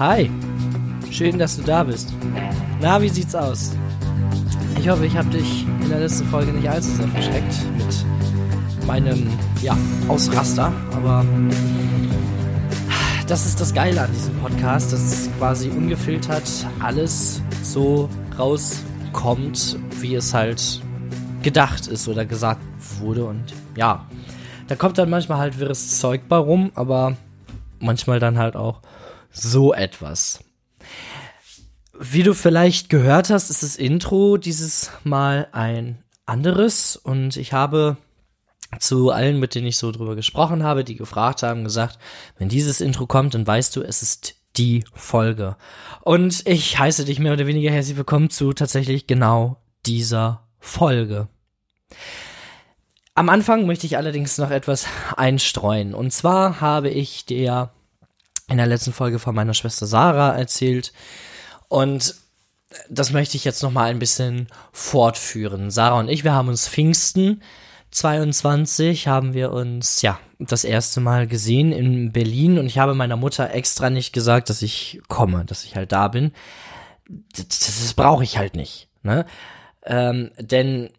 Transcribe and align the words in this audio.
Hi, 0.00 0.30
schön, 1.10 1.38
dass 1.38 1.58
du 1.58 1.62
da 1.62 1.84
bist. 1.84 2.14
Na, 2.80 3.02
wie 3.02 3.10
sieht's 3.10 3.34
aus? 3.34 3.72
Ich 4.78 4.88
hoffe, 4.88 5.04
ich 5.04 5.14
habe 5.14 5.28
dich 5.28 5.66
in 5.82 5.90
der 5.90 5.98
letzten 5.98 6.26
Folge 6.28 6.52
nicht 6.54 6.70
allzu 6.70 6.88
sehr 6.92 7.08
verschreckt 7.08 7.54
mit 7.76 8.86
meinem, 8.86 9.28
ja, 9.60 9.76
Ausraster, 10.08 10.72
aber 10.92 11.22
das 13.26 13.44
ist 13.44 13.60
das 13.60 13.74
Geile 13.74 14.00
an 14.00 14.10
diesem 14.14 14.34
Podcast, 14.38 14.90
dass 14.94 15.28
quasi 15.36 15.68
ungefiltert 15.68 16.48
alles 16.78 17.42
so 17.62 18.08
rauskommt, 18.38 19.78
wie 20.00 20.14
es 20.14 20.32
halt 20.32 20.80
gedacht 21.42 21.88
ist 21.88 22.08
oder 22.08 22.24
gesagt 22.24 22.62
wurde 23.00 23.26
und 23.26 23.52
ja, 23.76 24.06
da 24.66 24.76
kommt 24.76 24.96
dann 24.96 25.10
manchmal 25.10 25.36
halt 25.36 25.58
wirres 25.60 25.98
Zeug 25.98 26.22
bei 26.26 26.38
rum, 26.38 26.72
aber 26.74 27.18
manchmal 27.80 28.18
dann 28.18 28.38
halt 28.38 28.56
auch 28.56 28.80
so 29.30 29.72
etwas. 29.72 30.44
Wie 31.98 32.22
du 32.22 32.34
vielleicht 32.34 32.88
gehört 32.88 33.30
hast, 33.30 33.50
ist 33.50 33.62
das 33.62 33.76
Intro 33.76 34.36
dieses 34.36 34.90
Mal 35.04 35.48
ein 35.52 36.02
anderes 36.24 36.96
und 36.96 37.36
ich 37.36 37.52
habe 37.52 37.96
zu 38.78 39.10
allen, 39.10 39.40
mit 39.40 39.54
denen 39.54 39.66
ich 39.66 39.76
so 39.76 39.90
drüber 39.90 40.14
gesprochen 40.14 40.62
habe, 40.62 40.84
die 40.84 40.96
gefragt 40.96 41.42
haben, 41.42 41.64
gesagt, 41.64 41.98
wenn 42.38 42.48
dieses 42.48 42.80
Intro 42.80 43.06
kommt, 43.06 43.34
dann 43.34 43.46
weißt 43.46 43.74
du, 43.76 43.82
es 43.82 44.02
ist 44.02 44.36
die 44.56 44.84
Folge. 44.94 45.56
Und 46.02 46.46
ich 46.46 46.78
heiße 46.78 47.04
dich 47.04 47.18
mehr 47.18 47.32
oder 47.32 47.46
weniger 47.46 47.70
herzlich 47.70 47.96
willkommen 47.96 48.30
zu 48.30 48.52
tatsächlich 48.52 49.06
genau 49.06 49.56
dieser 49.86 50.48
Folge. 50.58 51.28
Am 53.14 53.28
Anfang 53.28 53.66
möchte 53.66 53.86
ich 53.86 53.96
allerdings 53.96 54.38
noch 54.38 54.50
etwas 54.50 54.86
einstreuen. 55.16 55.94
Und 55.94 56.12
zwar 56.12 56.60
habe 56.60 56.90
ich 56.90 57.26
dir 57.26 57.70
in 58.50 58.58
der 58.58 58.66
letzten 58.66 58.92
Folge 58.92 59.18
von 59.18 59.34
meiner 59.34 59.54
Schwester 59.54 59.86
Sarah 59.86 60.36
erzählt. 60.36 60.92
Und 61.68 62.16
das 62.88 63.12
möchte 63.12 63.36
ich 63.36 63.44
jetzt 63.44 63.62
noch 63.62 63.72
mal 63.72 63.90
ein 63.90 63.98
bisschen 63.98 64.48
fortführen. 64.72 65.70
Sarah 65.70 65.98
und 65.98 66.08
ich, 66.08 66.24
wir 66.24 66.32
haben 66.32 66.48
uns 66.48 66.68
Pfingsten 66.68 67.42
22 67.90 69.08
haben 69.08 69.34
wir 69.34 69.52
uns 69.52 70.02
ja 70.02 70.20
das 70.38 70.64
erste 70.64 71.00
Mal 71.00 71.26
gesehen 71.26 71.72
in 71.72 72.12
Berlin 72.12 72.58
und 72.58 72.66
ich 72.66 72.78
habe 72.78 72.94
meiner 72.94 73.16
Mutter 73.16 73.52
extra 73.52 73.90
nicht 73.90 74.12
gesagt, 74.12 74.48
dass 74.48 74.62
ich 74.62 75.00
komme, 75.08 75.44
dass 75.44 75.64
ich 75.64 75.76
halt 75.76 75.92
da 75.92 76.08
bin. 76.08 76.32
Das, 77.08 77.48
das 77.48 77.94
brauche 77.94 78.22
ich 78.22 78.38
halt 78.38 78.54
nicht, 78.54 78.88
ne? 79.02 79.26
Ähm, 79.84 80.30
denn 80.38 80.90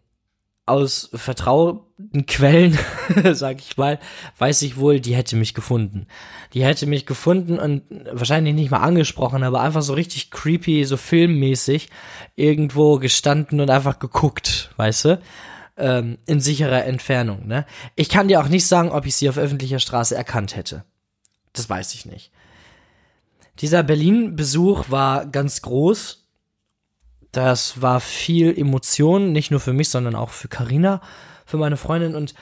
aus 0.72 1.10
vertrauten 1.12 2.24
Quellen, 2.26 2.78
sag 3.32 3.60
ich 3.60 3.76
mal, 3.76 3.98
weiß 4.38 4.62
ich 4.62 4.78
wohl, 4.78 5.00
die 5.00 5.14
hätte 5.14 5.36
mich 5.36 5.52
gefunden. 5.52 6.06
Die 6.54 6.64
hätte 6.64 6.86
mich 6.86 7.04
gefunden 7.04 7.58
und 7.58 7.82
wahrscheinlich 8.10 8.54
nicht 8.54 8.70
mal 8.70 8.80
angesprochen, 8.80 9.42
aber 9.42 9.60
einfach 9.60 9.82
so 9.82 9.92
richtig 9.92 10.30
creepy, 10.30 10.84
so 10.86 10.96
filmmäßig 10.96 11.90
irgendwo 12.36 12.98
gestanden 12.98 13.60
und 13.60 13.68
einfach 13.68 13.98
geguckt, 13.98 14.70
weißt 14.78 15.04
du? 15.04 15.22
Ähm, 15.76 16.18
in 16.26 16.40
sicherer 16.40 16.86
Entfernung, 16.86 17.46
ne? 17.46 17.66
Ich 17.94 18.08
kann 18.08 18.28
dir 18.28 18.40
auch 18.40 18.48
nicht 18.48 18.66
sagen, 18.66 18.90
ob 18.90 19.06
ich 19.06 19.14
sie 19.14 19.28
auf 19.28 19.38
öffentlicher 19.38 19.78
Straße 19.78 20.14
erkannt 20.16 20.56
hätte. 20.56 20.84
Das 21.52 21.68
weiß 21.68 21.94
ich 21.94 22.06
nicht. 22.06 22.30
Dieser 23.60 23.82
Berlin-Besuch 23.82 24.90
war 24.90 25.26
ganz 25.26 25.60
groß 25.60 26.21
das 27.32 27.80
war 27.80 28.00
viel 28.00 28.56
Emotion, 28.56 29.32
nicht 29.32 29.50
nur 29.50 29.60
für 29.60 29.72
mich, 29.72 29.88
sondern 29.88 30.14
auch 30.14 30.30
für 30.30 30.48
Karina, 30.48 31.00
für 31.44 31.56
meine 31.56 31.76
Freundin 31.76 32.14
und 32.14 32.34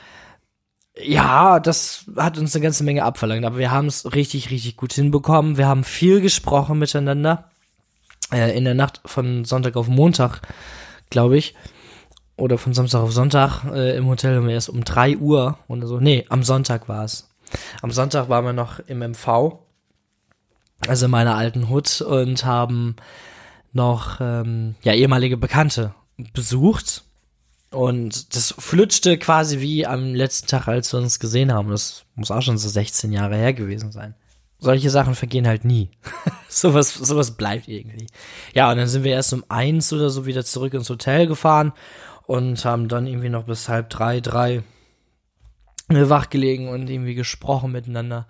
ja, 0.96 1.60
das 1.60 2.06
hat 2.16 2.36
uns 2.36 2.55
eine 2.55 2.62
ganze 2.62 2.84
Menge 2.84 3.05
abverlangt, 3.05 3.44
aber 3.44 3.58
wir 3.58 3.70
haben 3.70 3.86
es 3.86 4.12
richtig, 4.12 4.50
richtig 4.50 4.77
gut 4.77 4.92
hinbekommen. 4.92 5.56
Wir 5.56 5.66
haben 5.66 5.84
viel 5.84 6.20
gesprochen 6.20 6.78
miteinander. 6.78 7.50
Äh, 8.33 8.56
in 8.56 8.64
der 8.64 8.74
Nacht 8.74 9.00
von 9.05 9.44
Sonntag 9.44 9.77
auf 9.77 9.88
Montag, 9.88 10.41
glaube 11.08 11.36
ich. 11.36 11.55
Oder 12.36 12.58
von 12.58 12.72
Samstag 12.72 13.00
auf 13.00 13.12
Sonntag 13.12 13.64
äh, 13.64 13.96
im 13.96 14.06
Hotel 14.06 14.36
haben 14.36 14.46
wir 14.46 14.55
erst 14.55 14.70
um 14.70 14.84
drei 14.84 15.17
Uhr 15.17 15.58
oder 15.68 15.86
so. 15.86 16.00
Nee, 16.00 16.24
am 16.29 16.42
Sonntag 16.42 16.89
war 16.89 17.05
es. 17.05 17.29
Am 17.83 17.90
Sonntag 17.90 18.29
waren 18.29 18.45
wir 18.45 18.52
noch 18.52 18.79
im 18.80 19.00
MV, 19.00 19.58
also 20.86 21.05
in 21.05 21.11
meiner 21.11 21.36
alten 21.36 21.68
Hut, 21.68 22.00
und 22.00 22.45
haben 22.45 22.96
noch 23.73 24.20
ähm, 24.20 24.75
ja 24.83 24.92
ehemalige 24.92 25.36
Bekannte 25.36 25.95
besucht 26.33 27.05
und 27.70 28.35
das 28.35 28.55
flutschte 28.58 29.17
quasi 29.17 29.61
wie 29.61 29.86
am 29.86 30.14
letzten 30.14 30.48
Tag, 30.48 30.67
als 30.67 30.92
wir 30.92 30.98
uns 30.98 31.20
gesehen 31.20 31.53
haben. 31.53 31.70
Das 31.70 32.05
muss 32.17 32.30
auch 32.30 32.42
schon 32.42 32.59
so 32.59 32.69
16 32.69 33.13
Jahre 33.13 33.36
her 33.36 33.53
gewesen 33.53 33.92
sein. 33.92 34.14
Solche 34.59 34.91
Sachen 34.91 35.14
vergehen 35.14 35.47
halt 35.47 35.64
nie. 35.64 35.89
sowas, 36.48 36.92
sowas 36.92 37.33
bleibt 37.33 37.69
irgendwie. 37.69 38.09
Ja, 38.55 38.70
und 38.70 38.77
dann 38.77 38.89
sind 38.89 39.05
wir 39.05 39.13
erst 39.13 39.33
um 39.33 39.45
eins 39.48 39.92
oder 39.92 40.11
so 40.11 40.27
wieder 40.27 40.45
zurück 40.45 40.75
ins 40.75 40.91
Hotel 40.91 41.27
gefahren 41.27 41.73
und 42.27 42.64
haben 42.64 42.89
dann 42.89 43.07
irgendwie 43.07 43.30
noch 43.30 43.45
bis 43.45 43.69
halb 43.69 43.89
drei, 43.89 44.20
drei 44.20 44.63
wach 45.89 46.29
gelegen 46.29 46.69
und 46.69 46.91
irgendwie 46.91 47.14
gesprochen 47.14 47.73
miteinander. 47.73 48.27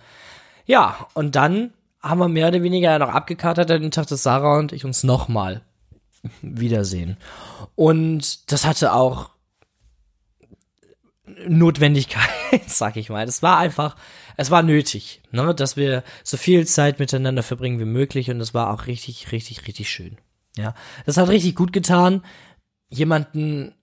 Ja, 0.66 1.08
und 1.14 1.34
dann 1.34 1.72
haben 2.02 2.18
wir 2.18 2.28
mehr 2.28 2.48
oder 2.48 2.62
weniger 2.62 2.98
noch 2.98 3.10
abgekatert 3.10 3.70
an 3.70 3.82
den 3.82 3.90
Tag, 3.90 4.06
dass 4.06 4.22
Sarah 4.22 4.58
und 4.58 4.72
ich 4.72 4.84
uns 4.84 5.02
nochmal 5.02 5.62
wiedersehen. 6.42 7.16
Und 7.74 8.52
das 8.52 8.66
hatte 8.66 8.92
auch 8.92 9.30
Notwendigkeit, 11.46 12.28
sag 12.66 12.96
ich 12.96 13.10
mal. 13.10 13.26
Das 13.26 13.42
war 13.42 13.58
einfach, 13.58 13.96
es 14.36 14.50
war 14.50 14.62
nötig, 14.62 15.20
ne, 15.30 15.54
dass 15.54 15.76
wir 15.76 16.02
so 16.24 16.36
viel 16.36 16.66
Zeit 16.66 16.98
miteinander 16.98 17.42
verbringen 17.42 17.80
wie 17.80 17.84
möglich 17.84 18.30
und 18.30 18.40
es 18.40 18.54
war 18.54 18.72
auch 18.72 18.86
richtig, 18.86 19.32
richtig, 19.32 19.66
richtig 19.66 19.90
schön. 19.90 20.18
Ja, 20.56 20.74
das 21.06 21.16
hat 21.16 21.28
richtig 21.28 21.54
gut 21.54 21.72
getan, 21.72 22.24
jemanden 22.88 23.74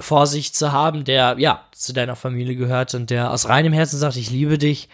vor 0.00 0.26
sich 0.26 0.52
zu 0.54 0.72
haben, 0.72 1.04
der 1.04 1.36
ja 1.38 1.64
zu 1.72 1.92
deiner 1.92 2.16
Familie 2.16 2.56
gehört 2.56 2.94
und 2.94 3.10
der 3.10 3.30
aus 3.30 3.48
reinem 3.48 3.72
Herzen 3.72 3.98
sagt, 3.98 4.16
ich 4.16 4.30
liebe 4.30 4.58
dich 4.58 4.88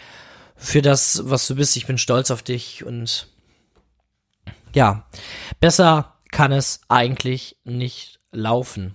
für 0.60 0.82
das, 0.82 1.22
was 1.25 1.48
du 1.48 1.56
bist. 1.56 1.76
Ich 1.76 1.87
bin 1.87 1.98
stolz 1.98 2.31
auf 2.31 2.43
dich 2.43 2.84
und 2.84 3.26
ja, 4.75 5.09
besser 5.59 6.15
kann 6.31 6.53
es 6.53 6.82
eigentlich 6.88 7.56
nicht 7.65 8.21
laufen. 8.31 8.94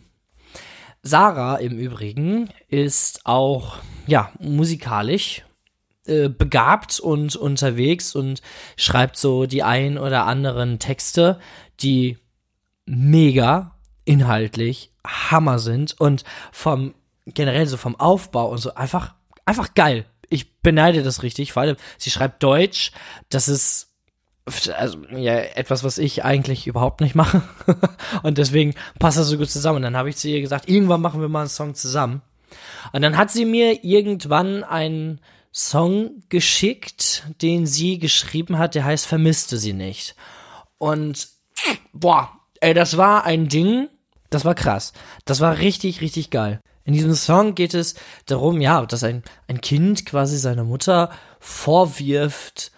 Sarah 1.01 1.57
im 1.57 1.77
Übrigen 1.77 2.49
ist 2.69 3.25
auch, 3.25 3.77
ja, 4.07 4.31
musikalisch 4.39 5.43
äh, 6.05 6.29
begabt 6.29 6.99
und 6.99 7.35
unterwegs 7.35 8.15
und 8.15 8.41
schreibt 8.77 9.17
so 9.17 9.45
die 9.45 9.63
ein 9.63 9.97
oder 9.97 10.25
anderen 10.25 10.79
Texte, 10.79 11.39
die 11.81 12.17
mega 12.85 13.75
inhaltlich 14.05 14.91
Hammer 15.05 15.59
sind 15.59 15.99
und 15.99 16.23
vom 16.51 16.93
generell 17.25 17.65
so 17.65 17.77
vom 17.77 17.95
Aufbau 17.95 18.49
und 18.49 18.59
so 18.59 18.75
einfach 18.75 19.15
einfach 19.45 19.73
geil 19.73 20.05
ich 20.29 20.59
beneide 20.61 21.03
das 21.03 21.23
richtig, 21.23 21.53
vor 21.53 21.63
allem, 21.63 21.77
sie 21.97 22.11
schreibt 22.11 22.43
Deutsch, 22.43 22.91
das 23.29 23.47
ist 23.47 23.91
also 24.77 24.99
ja 25.11 25.37
etwas, 25.37 25.83
was 25.83 25.97
ich 25.97 26.23
eigentlich 26.23 26.67
überhaupt 26.67 27.01
nicht 27.01 27.15
mache 27.15 27.41
und 28.23 28.37
deswegen 28.37 28.75
passt 28.99 29.17
das 29.17 29.27
so 29.27 29.37
gut 29.37 29.49
zusammen. 29.49 29.77
Und 29.77 29.81
dann 29.81 29.97
habe 29.97 30.09
ich 30.09 30.17
zu 30.17 30.29
ihr 30.29 30.41
gesagt, 30.41 30.69
irgendwann 30.69 31.01
machen 31.01 31.21
wir 31.21 31.29
mal 31.29 31.41
einen 31.41 31.49
Song 31.49 31.73
zusammen. 31.73 32.21
Und 32.93 33.01
dann 33.01 33.17
hat 33.17 33.31
sie 33.31 33.45
mir 33.45 33.83
irgendwann 33.83 34.63
einen 34.63 35.19
Song 35.51 36.21
geschickt, 36.29 37.23
den 37.41 37.65
sie 37.65 37.97
geschrieben 37.97 38.57
hat, 38.57 38.75
der 38.75 38.85
heißt 38.85 39.07
Vermisste 39.07 39.57
sie 39.57 39.73
nicht. 39.73 40.15
Und 40.77 41.29
boah, 41.93 42.29
ey, 42.59 42.73
das 42.73 42.97
war 42.97 43.23
ein 43.23 43.47
Ding, 43.47 43.89
das 44.29 44.45
war 44.45 44.53
krass. 44.53 44.93
Das 45.23 45.39
war 45.39 45.57
richtig, 45.57 46.01
richtig 46.01 46.29
geil. 46.29 46.59
In 46.85 46.93
diesem 46.93 47.15
Song 47.15 47.55
geht 47.55 47.73
es 47.73 47.95
darum, 48.27 48.61
ja, 48.61 48.85
dass 48.85 49.03
ein, 49.03 49.23
ein 49.47 49.59
Kind 49.59 50.05
quasi 50.05 50.37
seiner 50.37 50.63
Mutter 50.63 51.11
vorwirft, 51.39 52.71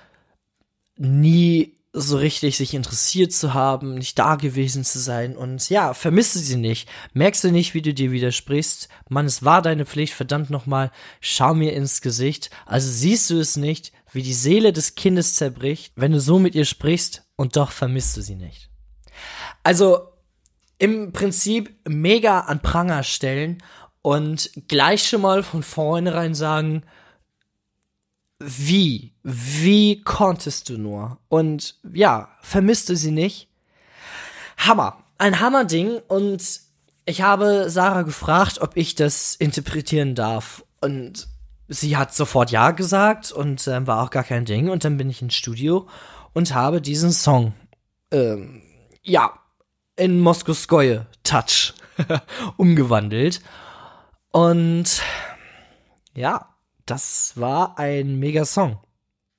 nie 0.95 1.77
so 1.93 2.17
richtig 2.17 2.57
sich 2.57 2.73
interessiert 2.73 3.33
zu 3.33 3.53
haben, 3.53 3.95
nicht 3.95 4.17
da 4.17 4.35
gewesen 4.35 4.83
zu 4.83 4.99
sein 4.99 5.35
und 5.35 5.69
ja, 5.69 5.93
vermisst 5.93 6.33
sie 6.33 6.55
nicht. 6.55 6.87
Merkst 7.13 7.43
du 7.43 7.51
nicht, 7.51 7.73
wie 7.73 7.81
du 7.81 7.93
dir 7.93 8.11
widersprichst? 8.11 8.87
Mann, 9.09 9.25
es 9.25 9.43
war 9.43 9.61
deine 9.61 9.85
Pflicht, 9.85 10.13
verdammt 10.13 10.49
nochmal, 10.49 10.91
schau 11.21 11.53
mir 11.53 11.73
ins 11.73 12.01
Gesicht. 12.01 12.49
Also 12.65 12.89
siehst 12.91 13.29
du 13.29 13.39
es 13.39 13.57
nicht, 13.57 13.91
wie 14.11 14.21
die 14.21 14.33
Seele 14.33 14.73
des 14.73 14.95
Kindes 14.95 15.35
zerbricht, 15.35 15.93
wenn 15.95 16.11
du 16.11 16.19
so 16.19 16.39
mit 16.39 16.55
ihr 16.55 16.65
sprichst 16.65 17.23
und 17.35 17.55
doch 17.55 17.71
vermisst 17.71 18.15
du 18.15 18.21
sie 18.21 18.35
nicht. 18.35 18.69
Also 19.63 20.09
im 20.77 21.11
Prinzip 21.11 21.75
mega 21.87 22.41
an 22.41 22.61
Pranger 22.61 23.03
stellen 23.03 23.63
und 24.07 24.51
gleich 24.69 25.05
schon 25.05 25.19
mal 25.19 25.43
von 25.43 25.63
vornherein 25.63 26.33
sagen, 26.33 26.83
wie, 28.39 29.11
wie 29.21 30.01
konntest 30.01 30.69
du 30.69 30.77
nur? 30.77 31.17
Und 31.27 31.75
ja, 31.91 32.29
vermisst 32.41 32.87
du 32.87 32.95
sie 32.95 33.11
nicht? 33.11 33.49
Hammer. 34.59 35.03
Ein 35.17 35.41
Hammerding 35.41 35.99
und 36.07 36.41
ich 37.03 37.21
habe 37.21 37.69
Sarah 37.69 38.03
gefragt, 38.03 38.61
ob 38.61 38.77
ich 38.77 38.95
das 38.95 39.35
interpretieren 39.35 40.15
darf 40.15 40.63
und 40.79 41.27
sie 41.67 41.97
hat 41.97 42.15
sofort 42.15 42.49
ja 42.49 42.71
gesagt 42.71 43.33
und 43.33 43.67
äh, 43.67 43.85
war 43.87 44.03
auch 44.03 44.09
gar 44.09 44.23
kein 44.23 44.45
Ding 44.45 44.69
und 44.69 44.85
dann 44.85 44.95
bin 44.95 45.09
ich 45.09 45.21
ins 45.21 45.35
Studio 45.35 45.85
und 46.31 46.55
habe 46.55 46.79
diesen 46.79 47.11
Song, 47.11 47.51
ähm, 48.11 48.61
ja, 49.03 49.33
in 49.97 50.21
Moskoskoje 50.21 51.07
Touch 51.23 51.73
umgewandelt. 52.55 53.41
Und 54.37 55.01
ja, 56.13 56.53
das 56.85 57.31
war 57.37 57.79
ein 57.79 58.19
mega 58.19 58.45
Song. 58.45 58.77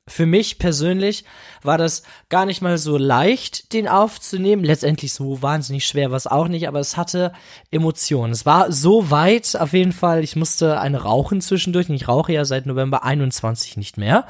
Für 0.08 0.26
mich 0.26 0.58
persönlich 0.58 1.24
war 1.62 1.78
das 1.78 2.02
gar 2.30 2.46
nicht 2.46 2.62
mal 2.62 2.78
so 2.78 2.96
leicht, 2.96 3.72
den 3.72 3.86
aufzunehmen. 3.86 4.64
Letztendlich 4.64 5.12
so 5.12 5.40
wahnsinnig 5.40 5.86
schwer 5.86 6.10
war 6.10 6.16
es 6.16 6.26
auch 6.26 6.48
nicht, 6.48 6.66
aber 6.66 6.80
es 6.80 6.96
hatte 6.96 7.32
Emotionen. 7.70 8.32
Es 8.32 8.44
war 8.44 8.72
so 8.72 9.08
weit, 9.08 9.54
auf 9.54 9.72
jeden 9.72 9.92
Fall, 9.92 10.24
ich 10.24 10.34
musste 10.34 10.80
eine 10.80 11.02
rauchen 11.02 11.42
zwischendurch. 11.42 11.88
Ich 11.90 12.08
rauche 12.08 12.32
ja 12.32 12.44
seit 12.44 12.66
November 12.66 13.04
21 13.04 13.76
nicht 13.76 13.98
mehr. 13.98 14.26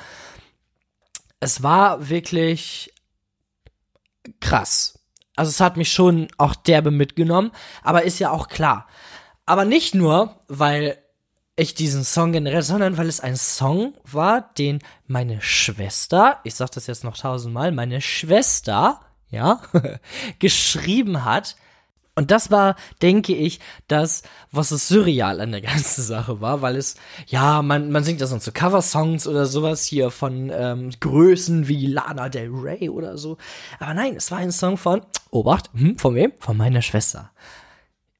Es 1.41 1.63
war 1.63 2.11
wirklich 2.11 2.93
krass. 4.41 4.99
Also 5.35 5.49
es 5.49 5.61
hat 5.61 5.79
mich 5.79 5.91
schon 5.91 6.29
auch 6.37 6.55
derbe 6.55 6.91
mitgenommen, 6.91 7.53
aber 7.83 8.03
ist 8.03 8.19
ja 8.19 8.33
auch 8.33 8.49
klar. 8.49 8.87
Aber 9.49 9.65
nicht 9.65 9.95
nur, 9.95 10.35
weil 10.49 10.99
ich 11.57 11.75
diesen 11.75 12.05
Song 12.05 12.33
generell, 12.33 12.61
sondern 12.61 12.99
weil 12.99 13.09
es 13.09 13.21
ein 13.21 13.35
Song 13.35 13.95
war, 14.05 14.43
den 14.59 14.81
meine 15.07 15.41
Schwester, 15.41 16.39
ich 16.45 16.55
sag 16.55 16.71
das 16.73 16.87
jetzt 16.87 17.03
noch 17.03 17.17
tausendmal, 17.17 17.73
meine 17.73 18.03
Schwester, 18.03 19.01
ja, 19.31 19.63
geschrieben 20.39 21.25
hat. 21.25 21.57
Und 22.15 22.31
das 22.31 22.51
war, 22.51 22.77
denke 23.01 23.35
ich, 23.35 23.59
das, 23.87 24.23
was 24.53 24.71
es 24.71 24.87
surreal 24.87 25.41
an 25.41 25.53
der 25.53 25.63
ganzen 25.63 26.03
Sache 26.03 26.43
war, 26.43 26.61
weil 26.61 26.77
es, 26.77 26.97
ja, 27.27 27.63
man, 27.63 27.91
man 27.91 28.05
singt 28.05 28.21
das 28.21 28.29
dann 28.29 28.43
zu 28.43 28.53
Coversongs 28.53 29.27
oder 29.27 29.47
sowas 29.47 29.87
hier 29.87 30.11
von 30.11 30.51
ähm, 30.53 30.91
Größen 31.01 31.69
wie 31.69 31.87
Lana 31.87 32.29
Del 32.29 32.51
Rey 32.51 32.91
oder 32.91 33.17
so. 33.17 33.39
Aber 33.81 33.95
nein, 33.95 34.15
es 34.15 34.31
war 34.31 34.39
ein 34.39 34.53
Song 34.53 34.77
von, 34.77 35.01
Obacht, 35.31 35.71
hm, 35.73 35.97
von 35.97 36.15
wem? 36.15 36.33
Von 36.39 36.59
meiner 36.59 36.83
Schwester 36.83 37.31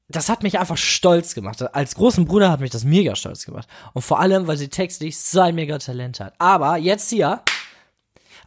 das 0.09 0.27
hat 0.27 0.43
mich 0.43 0.59
einfach 0.59 0.77
stolz 0.77 1.35
gemacht. 1.35 1.61
Als 1.73 1.95
großen 1.95 2.25
Bruder 2.25 2.49
hat 2.49 2.59
mich 2.59 2.71
das 2.71 2.83
mega 2.83 3.15
stolz 3.15 3.45
gemacht. 3.45 3.67
Und 3.93 4.01
vor 4.01 4.19
allem, 4.19 4.47
weil 4.47 4.57
sie 4.57 4.67
textlich 4.67 5.17
so 5.17 5.39
ein 5.41 5.55
mega 5.55 5.77
Talent 5.77 6.19
hat. 6.19 6.33
Aber 6.39 6.77
jetzt 6.77 7.09
hier, 7.09 7.43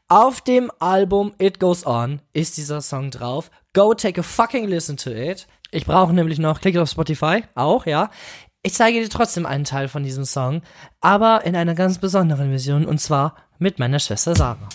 auf 0.09 0.41
dem 0.41 0.71
Album 0.81 1.33
It 1.39 1.61
Goes 1.61 1.87
On 1.87 2.21
ist 2.33 2.57
dieser 2.57 2.81
Song 2.81 3.11
drauf. 3.11 3.51
Go 3.73 3.95
take 3.95 4.21
a 4.21 4.25
fucking 4.25 4.67
listen 4.67 4.97
to 4.97 5.11
it. 5.11 5.47
Ich 5.71 5.87
brauche 5.87 6.13
nämlich 6.13 6.39
noch, 6.39 6.61
klick 6.61 6.77
auf 6.77 6.91
Spotify, 6.91 7.45
auch, 7.55 7.87
ja. 7.87 8.11
Ich 8.63 8.75
zeige 8.75 9.01
dir 9.01 9.09
trotzdem 9.09 9.47
einen 9.47 9.65
Teil 9.65 9.89
von 9.89 10.03
diesem 10.03 10.25
Song, 10.25 10.63
aber 11.01 11.45
in 11.45 11.57
einer 11.57 11.75
ganz 11.75 11.99
besonderen 11.99 12.51
Version 12.51 12.85
und 12.85 12.99
zwar 12.99 13.37
mit 13.59 13.79
meiner 13.79 13.99
Schwester 13.99 14.35
Sarah. 14.35 14.69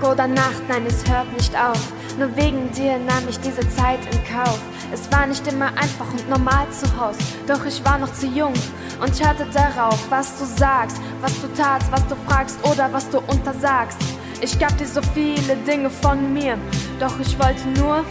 Tag 0.00 0.12
oder 0.12 0.26
Nacht, 0.26 0.62
nein, 0.68 0.84
es 0.86 1.08
hört 1.08 1.32
nicht 1.32 1.54
auf. 1.54 1.92
Nur 2.18 2.34
wegen 2.36 2.70
dir 2.72 2.98
nahm 2.98 3.28
ich 3.28 3.38
diese 3.40 3.68
Zeit 3.70 3.98
in 4.10 4.18
Kauf. 4.24 4.58
Es 4.92 5.10
war 5.12 5.26
nicht 5.26 5.46
immer 5.46 5.66
einfach 5.66 6.10
und 6.12 6.28
normal 6.28 6.66
zu 6.70 6.86
Hause, 6.98 7.18
doch 7.46 7.64
ich 7.66 7.84
war 7.84 7.98
noch 7.98 8.12
zu 8.12 8.26
jung 8.26 8.52
und 9.00 9.24
hörte 9.24 9.46
darauf, 9.52 9.98
was 10.10 10.38
du 10.38 10.44
sagst, 10.44 10.98
was 11.20 11.32
du 11.40 11.48
tatst, 11.60 11.90
was 11.90 12.06
du 12.06 12.14
fragst 12.26 12.58
oder 12.64 12.92
was 12.92 13.08
du 13.10 13.18
untersagst. 13.18 13.98
Ich 14.40 14.58
gab 14.58 14.76
dir 14.78 14.86
so 14.86 15.00
viele 15.14 15.56
Dinge 15.66 15.90
von 15.90 16.32
mir, 16.32 16.56
doch 17.00 17.18
ich 17.20 17.38
wollte 17.38 17.66
nur 17.80 18.04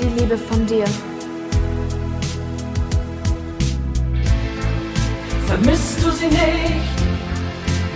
die 0.00 0.20
Liebe 0.20 0.36
von 0.36 0.66
dir. 0.66 0.84
Vermisst 5.46 6.04
du 6.04 6.10
sie 6.10 6.26
nicht? 6.26 7.19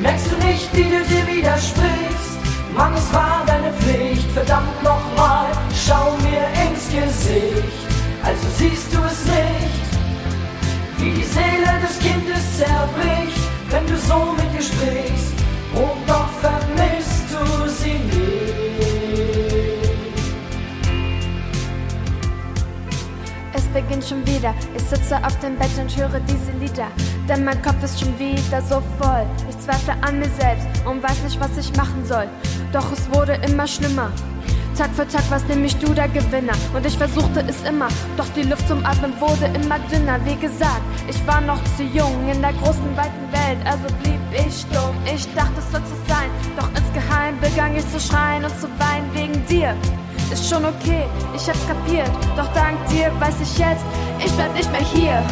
Merkst 0.04 0.26
du 0.30 0.36
nicht, 0.46 0.68
wie 0.76 0.82
du 0.82 1.02
dir 1.02 1.26
widersprichst? 1.26 2.36
Mann, 2.76 2.92
es 2.92 3.10
war 3.14 3.42
deine 3.46 3.72
Pflicht, 3.72 4.30
verdammt 4.32 4.82
nochmal, 4.82 5.46
schau 5.86 6.14
mir 6.18 6.44
ins 6.62 6.84
Gesicht. 6.92 7.78
Also 8.22 8.46
siehst 8.58 8.92
du 8.92 8.98
es 8.98 9.24
nicht, 9.24 9.88
wie 10.98 11.10
die 11.10 11.24
Seele 11.24 11.72
des 11.80 11.98
Kindes 12.00 12.58
zerbricht, 12.58 13.48
wenn 13.70 13.86
du 13.86 13.96
so 13.96 14.34
mit 14.36 14.52
ihr 14.54 14.66
sprichst. 14.72 15.36
Und 15.72 16.06
doch 16.06 16.28
vermisst 16.42 16.93
beginnt 23.74 24.04
schon 24.04 24.24
wieder, 24.26 24.54
ich 24.74 24.82
sitze 24.84 25.16
auf 25.16 25.38
dem 25.40 25.56
Bett 25.56 25.76
und 25.78 25.94
höre 25.96 26.20
diese 26.20 26.52
Lieder. 26.60 26.86
Denn 27.28 27.44
mein 27.44 27.60
Kopf 27.60 27.82
ist 27.82 28.00
schon 28.00 28.16
wieder 28.18 28.62
so 28.62 28.80
voll. 28.98 29.26
Ich 29.50 29.58
zweifle 29.58 29.94
an 30.00 30.20
mir 30.20 30.30
selbst 30.38 30.66
und 30.86 31.02
weiß 31.02 31.22
nicht, 31.24 31.38
was 31.40 31.58
ich 31.58 31.76
machen 31.76 32.06
soll. 32.06 32.28
Doch 32.72 32.90
es 32.92 33.12
wurde 33.12 33.34
immer 33.46 33.66
schlimmer. 33.66 34.10
Tag 34.78 34.90
für 34.94 35.06
Tag 35.06 35.28
warst 35.30 35.48
nämlich 35.48 35.76
du 35.76 35.94
der 35.94 36.08
Gewinner 36.08 36.54
und 36.74 36.84
ich 36.84 36.98
versuchte 36.98 37.44
es 37.48 37.62
immer, 37.62 37.86
doch 38.16 38.26
die 38.34 38.42
Luft 38.42 38.66
zum 38.66 38.84
Atmen 38.84 39.12
wurde 39.20 39.46
immer 39.54 39.78
dünner. 39.90 40.18
Wie 40.24 40.34
gesagt, 40.34 40.82
ich 41.08 41.24
war 41.28 41.40
noch 41.40 41.62
zu 41.76 41.84
jung 41.84 42.28
in 42.28 42.40
der 42.40 42.52
großen 42.54 42.96
weiten 42.96 43.26
Welt, 43.30 43.58
also 43.64 43.86
blieb 44.02 44.18
ich 44.32 44.62
stumm. 44.62 44.96
Ich 45.06 45.32
dachte, 45.34 45.58
es 45.58 45.70
soll 45.70 45.80
so 45.86 45.94
sein, 46.12 46.28
doch 46.56 46.68
insgeheim 46.70 47.38
begann 47.40 47.76
ich 47.76 47.88
zu 47.92 48.00
schreien 48.00 48.44
und 48.44 48.60
zu 48.60 48.66
weinen 48.80 49.08
wegen 49.14 49.46
dir. 49.46 49.76
Ist 50.34 50.50
schon 50.50 50.64
okay, 50.64 51.04
ich 51.32 51.48
hab's 51.48 51.64
kapiert, 51.64 52.10
doch 52.36 52.48
dank 52.54 52.76
dir 52.88 53.08
weiß 53.20 53.36
ich 53.40 53.56
jetzt, 53.56 53.84
ich 54.18 54.32
bleib 54.32 54.52
nicht 54.52 54.68
mehr 54.72 54.80
hier. 54.80 55.22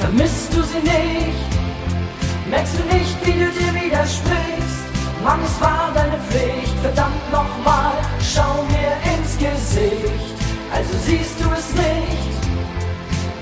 Vermisst 0.00 0.52
du 0.52 0.60
sie 0.62 0.80
nicht? 0.80 1.48
Merkst 2.50 2.74
du 2.78 2.94
nicht, 2.94 3.16
wie 3.24 3.32
du 3.32 3.50
dir 3.50 3.72
widersprichst? 3.74 4.84
Mann, 5.24 5.40
es 5.46 5.58
war 5.62 5.92
deine 5.94 6.18
Pflicht, 6.28 6.76
verdammt 6.82 7.24
nochmal, 7.32 7.92
schau 8.20 8.62
mir 8.68 8.92
ins 9.14 9.32
Gesicht. 9.38 10.36
Also 10.70 10.92
siehst 11.06 11.40
du 11.40 11.48
es 11.56 11.72
nicht, 11.72 12.42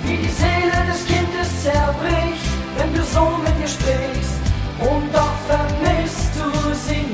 wie 0.04 0.18
die 0.18 0.34
Seele 0.40 0.78
des 0.86 1.04
Kindes 1.04 1.64
zerbricht, 1.64 2.46
wenn 2.78 2.94
du 2.94 3.02
so 3.02 3.38
mit 3.42 3.58
ihr 3.60 3.66
sprichst. 3.66 4.38
Und 4.78 5.12
doch 5.12 5.34
vermisst 5.48 6.30
du 6.36 6.74
sie 6.74 7.12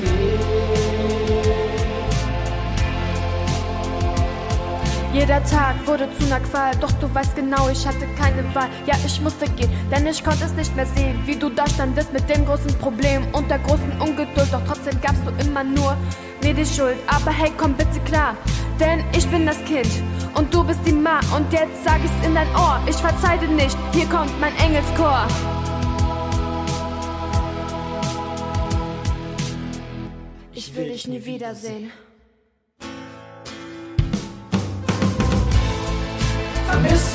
Jeder 5.18 5.42
Tag 5.42 5.74
wurde 5.84 6.08
zu 6.16 6.26
einer 6.26 6.38
Qual, 6.38 6.70
doch 6.76 6.92
du 7.00 7.12
weißt 7.12 7.34
genau, 7.34 7.68
ich 7.68 7.84
hatte 7.84 8.06
keine 8.16 8.54
Wahl. 8.54 8.68
Ja, 8.86 8.94
ich 9.04 9.20
musste 9.20 9.46
gehen, 9.46 9.68
denn 9.90 10.06
ich 10.06 10.22
konnte 10.22 10.44
es 10.44 10.52
nicht 10.52 10.76
mehr 10.76 10.86
sehen, 10.86 11.20
wie 11.26 11.34
du 11.34 11.50
da 11.50 11.66
standest 11.66 12.12
mit 12.12 12.30
dem 12.30 12.46
großen 12.46 12.72
Problem 12.78 13.26
und 13.32 13.50
der 13.50 13.58
großen 13.58 14.00
Ungeduld. 14.00 14.46
Doch 14.52 14.62
trotzdem 14.64 14.96
gabst 15.00 15.22
du 15.26 15.32
immer 15.44 15.64
nur 15.64 15.96
mir 16.40 16.54
die 16.54 16.64
Schuld. 16.64 16.98
Aber 17.08 17.32
hey, 17.32 17.50
komm 17.56 17.74
bitte 17.74 17.98
klar, 18.04 18.36
denn 18.78 19.04
ich 19.12 19.26
bin 19.26 19.44
das 19.44 19.58
Kind 19.64 19.90
und 20.34 20.54
du 20.54 20.62
bist 20.62 20.78
die 20.86 20.92
Ma. 20.92 21.18
Und 21.36 21.52
jetzt 21.52 21.84
sag 21.84 21.98
ich's 22.04 22.24
in 22.24 22.36
dein 22.36 22.48
Ohr, 22.54 22.80
ich 22.86 22.96
verzeih 22.96 23.38
dir 23.38 23.48
nicht, 23.48 23.76
hier 23.92 24.06
kommt 24.06 24.40
mein 24.40 24.54
Engelschor. 24.58 25.26
Ich 30.52 30.72
will 30.76 30.90
dich 30.90 31.08
nie 31.08 31.24
wiedersehen. 31.24 31.90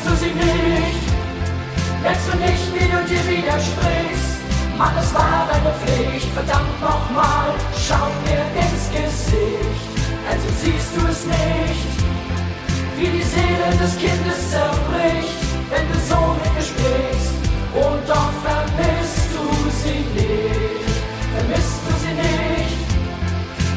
Vermisst 0.04 0.06
du 0.06 0.16
sie 0.16 0.34
nicht? 0.34 1.04
Merkst 2.02 2.28
du 2.32 2.38
nicht, 2.38 2.74
wie 2.74 2.92
du 2.92 3.00
dir 3.08 3.24
widersprichst? 3.30 4.34
Mann, 4.78 4.94
es 5.00 5.14
war 5.14 5.48
deine 5.52 5.74
Pflicht, 5.80 6.28
verdammt 6.34 6.82
nochmal, 6.82 7.54
schau 7.88 8.08
mir 8.26 8.44
ins 8.60 8.90
Gesicht. 8.92 9.88
Also 10.30 10.48
siehst 10.62 10.92
du 10.96 11.08
es 11.08 11.26
nicht, 11.26 11.88
wie 12.98 13.08
die 13.18 13.24
Seele 13.24 13.70
des 13.80 13.98
Kindes 13.98 14.52
zerbricht, 14.52 15.40
wenn 15.70 15.88
du 15.88 15.98
so 16.10 16.36
mit 16.42 16.52
ihr 16.58 16.66
sprichst. 16.72 17.34
Und 17.74 18.02
doch 18.08 18.32
vermisst 18.44 19.30
du 19.34 19.46
sie 19.82 20.04
nicht, 20.14 20.90
vermisst 21.36 21.80
du 21.88 21.94
sie 22.04 22.14
nicht? 22.14 22.78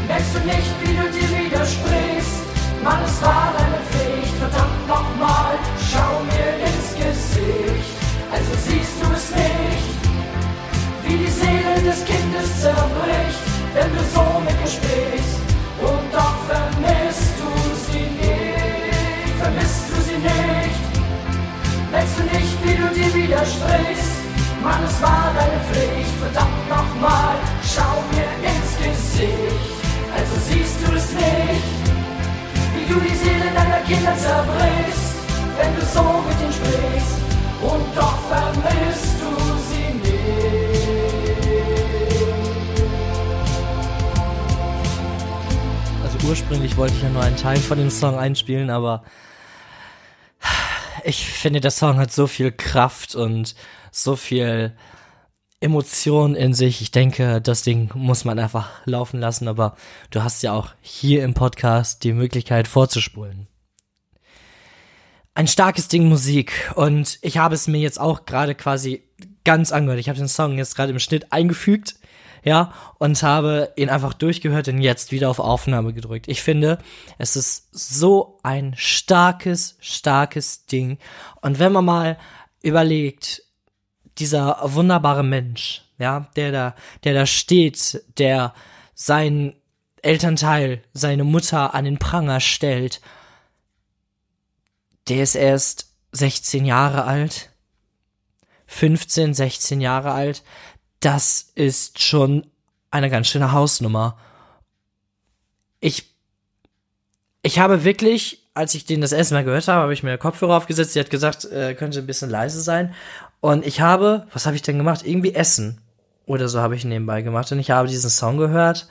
Merkst 0.08 0.34
du 0.34 0.40
nicht, 0.46 0.72
wie 0.82 0.96
du 0.96 1.06
dir 1.10 1.28
widersprichst? 1.44 2.46
Mann, 2.84 3.02
es 3.04 3.20
war 3.22 3.52
deine 3.56 3.80
Pflicht, 3.88 4.34
verdammt 4.38 4.86
nochmal, 4.86 5.58
schau 5.96 6.20
mir 6.30 6.52
ins 6.68 6.88
Gesicht. 7.00 7.96
Also 8.32 8.52
siehst 8.66 8.96
du 9.00 9.06
es 9.18 9.26
nicht, 9.30 9.88
wie 11.04 11.16
die 11.24 11.32
Seele 11.40 11.74
des 11.88 12.04
Kindes 12.04 12.48
zerbricht, 12.60 13.44
wenn 13.74 13.90
du 13.96 14.02
so 14.14 14.24
mit 14.44 14.56
ihr 14.62 14.72
sprichst. 14.76 15.40
Und 15.80 16.06
doch 16.12 16.36
vermisst 16.50 17.34
du 17.40 17.50
sie 17.86 18.08
nicht, 18.20 19.32
vermisst 19.40 19.84
du 19.90 19.96
sie 20.08 20.20
nicht. 20.32 20.80
Merkst 21.92 22.18
du 22.18 22.22
nicht, 22.36 22.54
wie 22.64 22.76
du 22.82 22.86
dir 22.96 23.14
widersprichst? 23.14 24.16
Mann, 24.62 24.82
es 24.84 25.00
war 25.00 25.32
deine 25.38 25.60
Pflicht, 25.68 26.14
verdammt 26.20 26.68
nochmal, 26.68 27.36
schau 27.62 28.02
mir 28.12 28.30
ins 28.50 28.72
Gesicht. 28.82 29.76
Also 30.16 30.34
siehst 30.48 30.76
du 30.82 30.96
es 30.96 31.12
nicht 31.12 31.86
du 32.88 33.00
die 33.00 33.14
Seele 33.14 33.50
deiner 33.54 33.80
Kinder 33.80 34.16
zerbrichst, 34.16 34.65
so 35.92 36.02
mit 36.28 36.40
ihnen 36.40 36.52
sprichst 36.52 37.16
und 37.62 37.96
doch 37.96 38.18
vermisst 38.28 39.16
du 39.20 39.30
sie 39.68 39.94
nicht. 39.94 40.16
Also 46.02 46.28
ursprünglich 46.28 46.76
wollte 46.76 46.94
ich 46.94 47.02
ja 47.02 47.08
nur 47.08 47.22
einen 47.22 47.36
Teil 47.36 47.58
von 47.58 47.78
dem 47.78 47.90
Song 47.90 48.18
einspielen, 48.18 48.70
aber 48.70 49.04
ich 51.04 51.26
finde, 51.26 51.60
der 51.60 51.70
Song 51.70 51.98
hat 51.98 52.12
so 52.12 52.26
viel 52.26 52.50
Kraft 52.52 53.14
und 53.14 53.54
so 53.92 54.16
viel 54.16 54.72
Emotion 55.60 56.34
in 56.34 56.52
sich. 56.52 56.82
Ich 56.82 56.90
denke, 56.90 57.40
das 57.40 57.62
Ding 57.62 57.90
muss 57.94 58.24
man 58.24 58.38
einfach 58.38 58.70
laufen 58.84 59.20
lassen, 59.20 59.48
aber 59.48 59.76
du 60.10 60.22
hast 60.22 60.42
ja 60.42 60.52
auch 60.52 60.74
hier 60.82 61.24
im 61.24 61.34
Podcast 61.34 62.04
die 62.04 62.12
Möglichkeit 62.12 62.68
vorzuspulen. 62.68 63.48
Ein 65.36 65.48
starkes 65.48 65.88
Ding 65.88 66.08
Musik 66.08 66.72
und 66.76 67.18
ich 67.20 67.36
habe 67.36 67.54
es 67.54 67.68
mir 67.68 67.76
jetzt 67.76 68.00
auch 68.00 68.24
gerade 68.24 68.54
quasi 68.54 69.02
ganz 69.44 69.70
angehört. 69.70 70.00
Ich 70.00 70.08
habe 70.08 70.18
den 70.18 70.28
Song 70.28 70.56
jetzt 70.56 70.76
gerade 70.76 70.92
im 70.92 70.98
Schnitt 70.98 71.30
eingefügt, 71.30 71.96
ja, 72.42 72.72
und 72.96 73.22
habe 73.22 73.70
ihn 73.76 73.90
einfach 73.90 74.14
durchgehört 74.14 74.68
und 74.68 74.80
jetzt 74.80 75.12
wieder 75.12 75.28
auf 75.28 75.38
Aufnahme 75.38 75.92
gedrückt. 75.92 76.26
Ich 76.26 76.42
finde, 76.42 76.78
es 77.18 77.36
ist 77.36 77.68
so 77.70 78.38
ein 78.44 78.72
starkes, 78.78 79.76
starkes 79.78 80.64
Ding. 80.64 80.96
Und 81.42 81.58
wenn 81.58 81.72
man 81.72 81.84
mal 81.84 82.18
überlegt, 82.62 83.42
dieser 84.16 84.58
wunderbare 84.62 85.22
Mensch, 85.22 85.82
ja, 85.98 86.30
der 86.36 86.50
da, 86.50 86.74
der 87.04 87.12
da 87.12 87.26
steht, 87.26 88.02
der 88.16 88.54
sein 88.94 89.54
Elternteil, 90.00 90.82
seine 90.94 91.24
Mutter 91.24 91.74
an 91.74 91.84
den 91.84 91.98
Pranger 91.98 92.40
stellt, 92.40 93.02
der 95.08 95.22
ist 95.22 95.34
erst 95.34 95.92
16 96.12 96.64
Jahre 96.64 97.04
alt, 97.04 97.50
15, 98.66 99.34
16 99.34 99.80
Jahre 99.80 100.12
alt, 100.12 100.42
das 101.00 101.52
ist 101.54 102.02
schon 102.02 102.46
eine 102.90 103.10
ganz 103.10 103.28
schöne 103.28 103.52
Hausnummer. 103.52 104.18
Ich, 105.80 106.14
ich 107.42 107.58
habe 107.58 107.84
wirklich, 107.84 108.48
als 108.54 108.74
ich 108.74 108.86
den 108.86 109.00
das 109.00 109.12
erste 109.12 109.34
Mal 109.34 109.44
gehört 109.44 109.68
habe, 109.68 109.82
habe 109.82 109.92
ich 109.92 110.02
mir 110.02 110.18
Kopfhörer 110.18 110.56
aufgesetzt. 110.56 110.94
Sie 110.94 111.00
hat 111.00 111.10
gesagt, 111.10 111.44
äh, 111.44 111.74
könnte 111.74 112.00
ein 112.00 112.06
bisschen 112.06 112.30
leise 112.30 112.60
sein. 112.60 112.94
Und 113.40 113.66
ich 113.66 113.80
habe, 113.80 114.26
was 114.32 114.46
habe 114.46 114.56
ich 114.56 114.62
denn 114.62 114.78
gemacht? 114.78 115.02
Irgendwie 115.04 115.34
Essen 115.34 115.80
oder 116.24 116.48
so 116.48 116.60
habe 116.60 116.74
ich 116.74 116.84
nebenbei 116.84 117.22
gemacht. 117.22 117.52
Und 117.52 117.58
ich 117.58 117.70
habe 117.70 117.88
diesen 117.88 118.10
Song 118.10 118.38
gehört. 118.38 118.88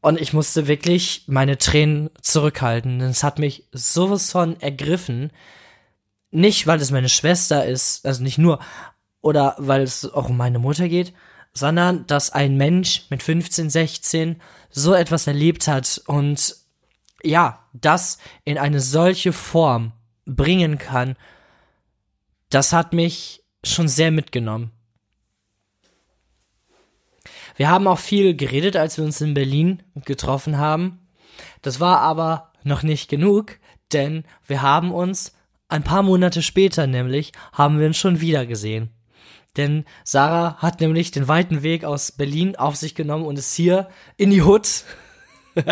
Und 0.00 0.20
ich 0.20 0.32
musste 0.32 0.68
wirklich 0.68 1.24
meine 1.26 1.58
Tränen 1.58 2.10
zurückhalten. 2.20 3.00
Es 3.00 3.24
hat 3.24 3.38
mich 3.38 3.64
sowas 3.72 4.30
von 4.30 4.60
ergriffen. 4.60 5.32
Nicht, 6.30 6.66
weil 6.66 6.80
es 6.80 6.90
meine 6.90 7.08
Schwester 7.08 7.64
ist, 7.64 8.06
also 8.06 8.22
nicht 8.22 8.38
nur, 8.38 8.60
oder 9.20 9.56
weil 9.58 9.82
es 9.82 10.10
auch 10.12 10.28
um 10.28 10.36
meine 10.36 10.58
Mutter 10.58 10.88
geht, 10.88 11.12
sondern 11.52 12.06
dass 12.06 12.30
ein 12.30 12.56
Mensch 12.56 13.06
mit 13.10 13.22
15, 13.22 13.70
16 13.70 14.40
so 14.70 14.94
etwas 14.94 15.26
erlebt 15.26 15.66
hat 15.66 16.00
und 16.06 16.56
ja, 17.22 17.64
das 17.72 18.18
in 18.44 18.58
eine 18.58 18.80
solche 18.80 19.32
Form 19.32 19.92
bringen 20.26 20.78
kann 20.78 21.16
das 22.50 22.72
hat 22.72 22.92
mich 22.92 23.44
schon 23.64 23.88
sehr 23.88 24.10
mitgenommen. 24.10 24.72
Wir 27.58 27.68
haben 27.68 27.88
auch 27.88 27.98
viel 27.98 28.36
geredet, 28.36 28.76
als 28.76 28.98
wir 28.98 29.04
uns 29.04 29.20
in 29.20 29.34
Berlin 29.34 29.82
getroffen 30.04 30.58
haben. 30.58 31.00
Das 31.60 31.80
war 31.80 31.98
aber 31.98 32.52
noch 32.62 32.84
nicht 32.84 33.10
genug, 33.10 33.58
denn 33.92 34.22
wir 34.46 34.62
haben 34.62 34.92
uns 34.92 35.34
ein 35.68 35.82
paar 35.82 36.04
Monate 36.04 36.40
später 36.40 36.86
nämlich, 36.86 37.32
haben 37.52 37.80
wir 37.80 37.88
uns 37.88 37.96
schon 37.96 38.20
wieder 38.20 38.46
gesehen. 38.46 38.90
Denn 39.56 39.84
Sarah 40.04 40.58
hat 40.58 40.80
nämlich 40.80 41.10
den 41.10 41.26
weiten 41.26 41.64
Weg 41.64 41.82
aus 41.82 42.12
Berlin 42.12 42.54
auf 42.54 42.76
sich 42.76 42.94
genommen 42.94 43.26
und 43.26 43.40
ist 43.40 43.56
hier 43.56 43.88
in 44.16 44.30
die 44.30 44.42
Hut 44.42 44.84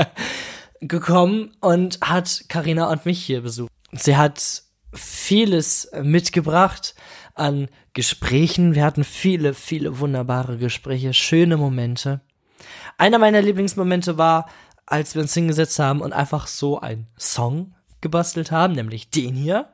gekommen 0.81 1.53
und 1.61 2.01
hat 2.01 2.47
Karina 2.49 2.91
und 2.91 3.07
mich 3.07 3.23
hier 3.25 3.43
besucht. 3.43 3.71
Sie 3.93 4.17
hat 4.17 4.65
vieles 4.97 5.91
mitgebracht 6.03 6.95
an 7.35 7.69
Gesprächen. 7.93 8.75
Wir 8.75 8.85
hatten 8.85 9.05
viele, 9.05 9.55
viele 9.55 9.99
wunderbare 9.99 10.59
Gespräche, 10.59 11.15
schöne 11.15 11.57
Momente. 11.57 12.21
Einer 12.99 13.19
meiner 13.19 13.43
Lieblingsmomente 13.43 14.19
war, 14.19 14.49
als 14.87 15.15
wir 15.15 15.23
uns 15.23 15.35
hingesetzt 15.35 15.79
haben 15.79 16.01
und 16.01 16.13
einfach 16.13 16.47
so 16.47 16.81
einen 16.81 17.09
Song 17.19 17.75
gebastelt 18.01 18.51
haben, 18.51 18.75
nämlich 18.75 19.11
den 19.11 19.35
hier. 19.35 19.69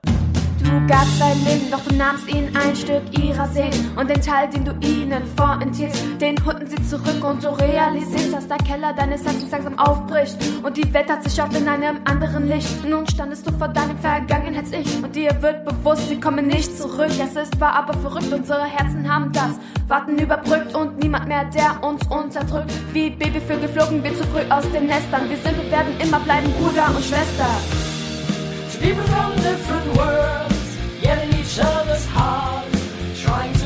Du 0.72 0.86
gabst 0.86 1.20
dein 1.20 1.38
Leben, 1.44 1.70
doch 1.70 1.82
du 1.86 1.94
nahmst 1.96 2.26
ihnen 2.28 2.50
ein 2.56 2.74
Stück 2.74 3.02
ihrer 3.18 3.46
Seele 3.48 3.76
und 3.94 4.08
den 4.08 4.22
Teil, 4.22 4.48
den 4.48 4.64
du 4.64 4.72
ihnen 4.80 5.22
vorenthielst, 5.36 6.02
den 6.18 6.34
hunden 6.46 6.66
sie 6.66 6.82
zurück 6.88 7.22
und 7.22 7.44
du 7.44 7.48
realisierst, 7.48 8.32
dass 8.32 8.48
der 8.48 8.56
Keller 8.56 8.94
deines 8.94 9.22
Herzens 9.22 9.50
langsam 9.50 9.78
aufbricht 9.78 10.34
und 10.62 10.74
die 10.74 10.94
Welt 10.94 11.10
hat 11.10 11.24
sich 11.24 11.42
auf 11.42 11.54
in 11.54 11.68
einem 11.68 12.00
anderen 12.06 12.48
Licht. 12.48 12.88
Nun 12.88 13.06
standest 13.06 13.46
du 13.46 13.52
vor 13.52 13.68
deinem 13.68 13.98
Vergangenheits-Ich 13.98 15.04
und 15.04 15.14
dir 15.14 15.30
wird 15.42 15.62
bewusst, 15.66 16.08
sie 16.08 16.18
kommen 16.18 16.46
nicht 16.46 16.74
zurück. 16.74 17.10
Es 17.22 17.36
ist 17.36 17.60
wahr, 17.60 17.74
aber 17.74 17.92
verrückt, 17.98 18.32
unsere 18.32 18.64
Herzen 18.64 19.06
haben 19.12 19.30
das 19.30 19.58
Warten 19.88 20.18
überbrückt 20.18 20.74
und 20.74 20.98
niemand 21.02 21.28
mehr, 21.28 21.44
der 21.54 21.86
uns 21.86 22.00
unterdrückt. 22.06 22.72
Wie 22.94 23.10
Babyvögel 23.10 23.68
flogen 23.68 24.02
wir 24.02 24.16
zu 24.16 24.24
früh 24.24 24.50
aus 24.50 24.64
den 24.72 24.86
Nestern. 24.86 25.28
Wir 25.28 25.36
sind 25.36 25.58
und 25.58 25.70
werden 25.70 25.92
immer 26.02 26.20
bleiben 26.20 26.50
Bruder 26.54 26.86
und 26.96 27.04
Schwester. 27.04 27.46
People 28.82 29.00
from 29.04 29.32
different 29.36 29.96
worlds, 29.96 30.61
each 31.52 31.58
other's 31.58 32.06
heart, 32.06 32.66
trying 33.14 33.52
to 33.52 33.61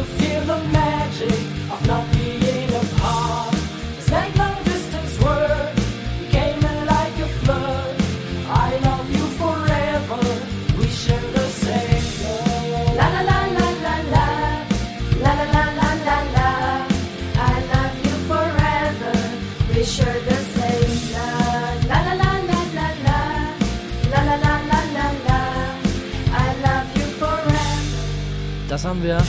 Das 28.76 28.85
haben 28.85 29.02
wir 29.02 29.25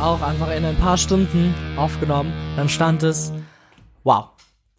auch 0.00 0.20
einfach 0.20 0.50
in 0.50 0.64
ein 0.64 0.74
paar 0.74 0.98
Stunden 0.98 1.54
aufgenommen. 1.76 2.32
Dann 2.56 2.68
stand 2.68 3.04
es, 3.04 3.30
wow, 4.02 4.30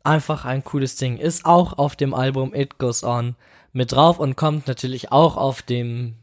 einfach 0.03 0.43
ein 0.43 0.65
cooles 0.65 0.97
Ding. 0.97 1.15
Ist 1.15 1.45
auch 1.45 1.77
auf 1.77 1.95
dem 1.95 2.13
Album 2.13 2.53
It 2.53 2.77
Goes 2.77 3.05
On 3.05 3.37
mit 3.71 3.93
drauf 3.93 4.19
und 4.19 4.35
kommt 4.35 4.67
natürlich 4.67 5.13
auch 5.13 5.37
auf 5.37 5.61
dem 5.61 6.17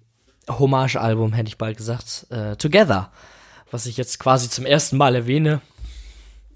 Hommage-Album, 0.50 1.32
hätte 1.32 1.48
ich 1.48 1.56
bald 1.56 1.78
gesagt, 1.78 2.26
äh, 2.28 2.56
Together, 2.56 3.10
was 3.70 3.86
ich 3.86 3.96
jetzt 3.96 4.20
quasi 4.20 4.50
zum 4.50 4.66
ersten 4.66 4.98
Mal 4.98 5.14
erwähne. 5.14 5.62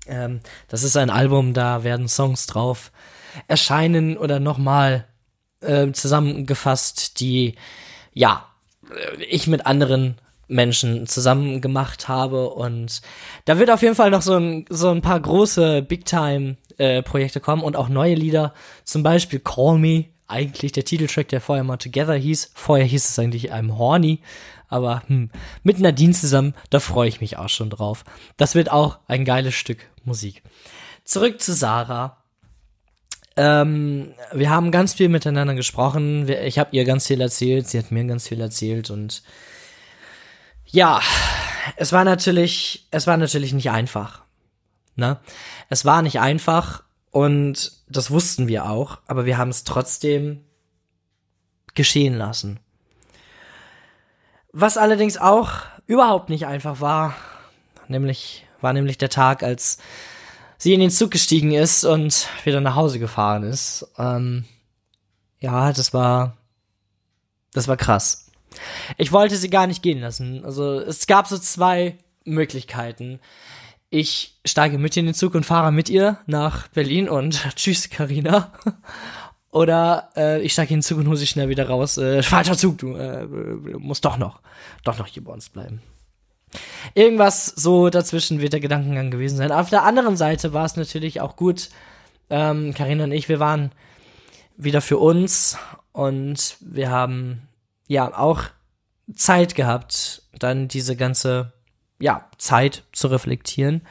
Ähm, 0.07 0.41
das 0.69 0.83
ist 0.83 0.99
ein 0.99 1.09
Album, 1.09 1.55
da 1.55 1.83
werden 1.83 2.09
Songs 2.09 2.47
drauf 2.47 2.93
erscheinen 3.49 4.19
oder 4.19 4.39
nochmal 4.39 5.07
äh, 5.63 5.93
zusammengefasst, 5.93 7.21
die 7.21 7.55
ja 8.13 8.47
äh, 8.91 9.25
ich 9.25 9.47
mit 9.47 9.65
anderen 9.65 10.19
Menschen 10.53 11.07
zusammen 11.07 11.61
gemacht 11.61 12.09
habe 12.09 12.51
und 12.51 13.03
da 13.45 13.59
wird 13.59 13.71
auf 13.71 13.83
jeden 13.83 13.95
Fall 13.95 14.11
noch 14.11 14.23
so 14.23 14.37
ein, 14.37 14.65
so 14.69 14.91
ein 14.91 15.01
paar 15.01 15.19
große 15.19 15.83
Big-Time-Projekte 15.83 17.41
kommen 17.41 17.63
und 17.63 17.77
auch 17.77 17.89
neue 17.89 18.15
Lieder, 18.15 18.55
zum 18.85 19.03
Beispiel 19.03 19.41
Call 19.41 19.79
Me, 19.79 20.07
eigentlich 20.33 20.73
der 20.73 20.85
Titeltrack, 20.85 21.29
der 21.29 21.41
vorher 21.41 21.63
mal 21.63 21.77
Together 21.77 22.15
hieß. 22.15 22.53
Vorher 22.55 22.87
hieß 22.87 23.09
es 23.09 23.19
eigentlich 23.19 23.53
I'm 23.53 23.77
Horny, 23.77 24.21
aber 24.69 25.03
hm, 25.07 25.31
mit 25.63 25.79
Nadine 25.79 26.15
zusammen, 26.15 26.55
da 26.71 26.81
freue 26.81 27.09
ich 27.09 27.21
mich 27.21 27.37
auch 27.37 27.51
schon 27.51 27.71
drauf. 27.71 28.05
Das 28.39 28.55
wird 28.55 28.71
auch 28.71 28.99
ein 29.07 29.25
geiles 29.25 29.55
Stück 29.55 29.91
Musik. 30.05 30.43
Zurück 31.05 31.41
zu 31.41 31.53
Sarah. 31.53 32.17
Ähm, 33.37 34.15
wir 34.33 34.51
haben 34.51 34.71
ganz 34.71 34.95
viel 34.95 35.09
miteinander 35.09 35.55
gesprochen. 35.55 36.29
Ich 36.29 36.59
habe 36.59 36.71
ihr 36.73 36.85
ganz 36.85 37.07
viel 37.07 37.21
erzählt, 37.21 37.69
sie 37.69 37.79
hat 37.79 37.91
mir 37.91 38.05
ganz 38.05 38.29
viel 38.29 38.41
erzählt 38.41 38.91
und 38.91 39.23
ja, 40.73 41.01
es 41.77 41.93
war 41.93 42.05
natürlich, 42.05 42.89
es 42.91 43.07
war 43.07 43.17
natürlich 43.17 43.53
nicht 43.53 43.71
einfach. 43.71 44.23
Ne? 44.97 45.21
Es 45.69 45.85
war 45.85 46.03
nicht 46.03 46.19
einfach 46.19 46.83
und 47.11 47.73
das 47.89 48.11
wussten 48.11 48.49
wir 48.49 48.69
auch, 48.69 48.99
aber 49.07 49.25
wir 49.25 49.39
haben 49.39 49.51
es 49.51 49.65
trotzdem 49.65 50.45
geschehen 51.75 52.15
lassen. 52.15 52.59
Was 54.53 54.77
allerdings 54.77 55.17
auch 55.17 55.53
überhaupt 55.87 56.29
nicht 56.29 56.47
einfach 56.47 56.81
war, 56.81 57.15
nämlich 57.89 58.45
war 58.61 58.73
nämlich 58.73 58.99
der 58.99 59.09
Tag, 59.09 59.43
als 59.43 59.79
sie 60.59 60.75
in 60.75 60.81
den 60.81 60.91
Zug 60.91 61.11
gestiegen 61.11 61.53
ist 61.53 61.85
und 61.85 62.29
wieder 62.45 62.61
nach 62.61 62.77
Hause 62.77 62.99
gefahren 62.99 63.43
ist. 63.45 63.87
Ähm, 63.99 64.45
ja, 65.41 65.73
das 65.73 65.93
war 65.93 66.37
Das 67.53 67.69
war 67.69 67.77
krass. 67.77 68.32
Ich 68.99 69.13
wollte 69.13 69.37
sie 69.37 69.51
gar 69.51 69.67
nicht 69.67 69.83
gehen 69.83 70.01
lassen. 70.01 70.45
Also 70.45 70.81
es 70.81 71.07
gab 71.07 71.27
so 71.27 71.39
zwei 71.39 71.97
Möglichkeiten. 72.25 73.21
Ich 73.91 74.39
steige 74.45 74.79
mit 74.79 74.97
in 74.97 75.07
den 75.07 75.15
Zug 75.15 75.35
und 75.35 75.45
fahre 75.45 75.73
mit 75.73 75.91
ihr 75.91 76.19
nach 76.27 76.69
Berlin 76.69 77.09
und 77.09 77.43
tschüss, 77.57 77.91
Karina. 77.91 78.53
Oder 79.51 80.09
äh, 80.17 80.41
ich 80.41 80.55
steige 80.55 80.73
in 80.73 80.79
den 80.79 80.83
Zug 80.83 80.99
und 80.99 81.09
hole 81.09 81.19
sie 81.19 81.27
schnell 81.27 81.51
wieder 81.51 81.69
raus. 81.69 81.99
Äh, 81.99 82.23
falscher 82.23 82.57
Zug, 82.57 82.79
du 82.79 82.95
äh, 82.95 83.27
musst 83.79 84.05
doch 84.05 84.17
noch, 84.17 84.41
doch 84.83 84.99
noch 84.99 85.07
hier 85.07 85.23
bei 85.23 85.33
uns 85.33 85.51
bleiben. 85.51 85.83
Irgendwas 86.95 87.47
so 87.47 87.91
dazwischen 87.91 88.41
wird 88.41 88.55
der 88.55 88.61
Gedankengang 88.61 89.11
gewesen 89.11 89.37
sein. 89.37 89.53
Auf 89.53 89.69
der 89.71 89.85
anderen 89.85 90.17
Seite 90.17 90.55
war 90.55 90.65
es 90.65 90.77
natürlich 90.77 91.21
auch 91.21 91.37
gut. 91.37 91.69
Ähm, 92.31 92.73
Karina 92.73 93.05
und 93.05 93.13
ich, 93.13 93.29
wir 93.29 93.41
waren 93.41 93.73
wieder 94.57 94.81
für 94.81 94.99
uns 94.99 95.59
und 95.93 96.57
wir 96.61 96.91
haben 96.91 97.43
ja 97.93 98.17
auch 98.17 98.45
Zeit 99.15 99.55
gehabt, 99.55 100.23
dann 100.39 100.69
diese 100.69 100.97
ganze 100.97 101.53
ja 102.01 102.29
Zeit 102.39 102.85
zu 102.93 103.09
reflektieren. 103.09 103.83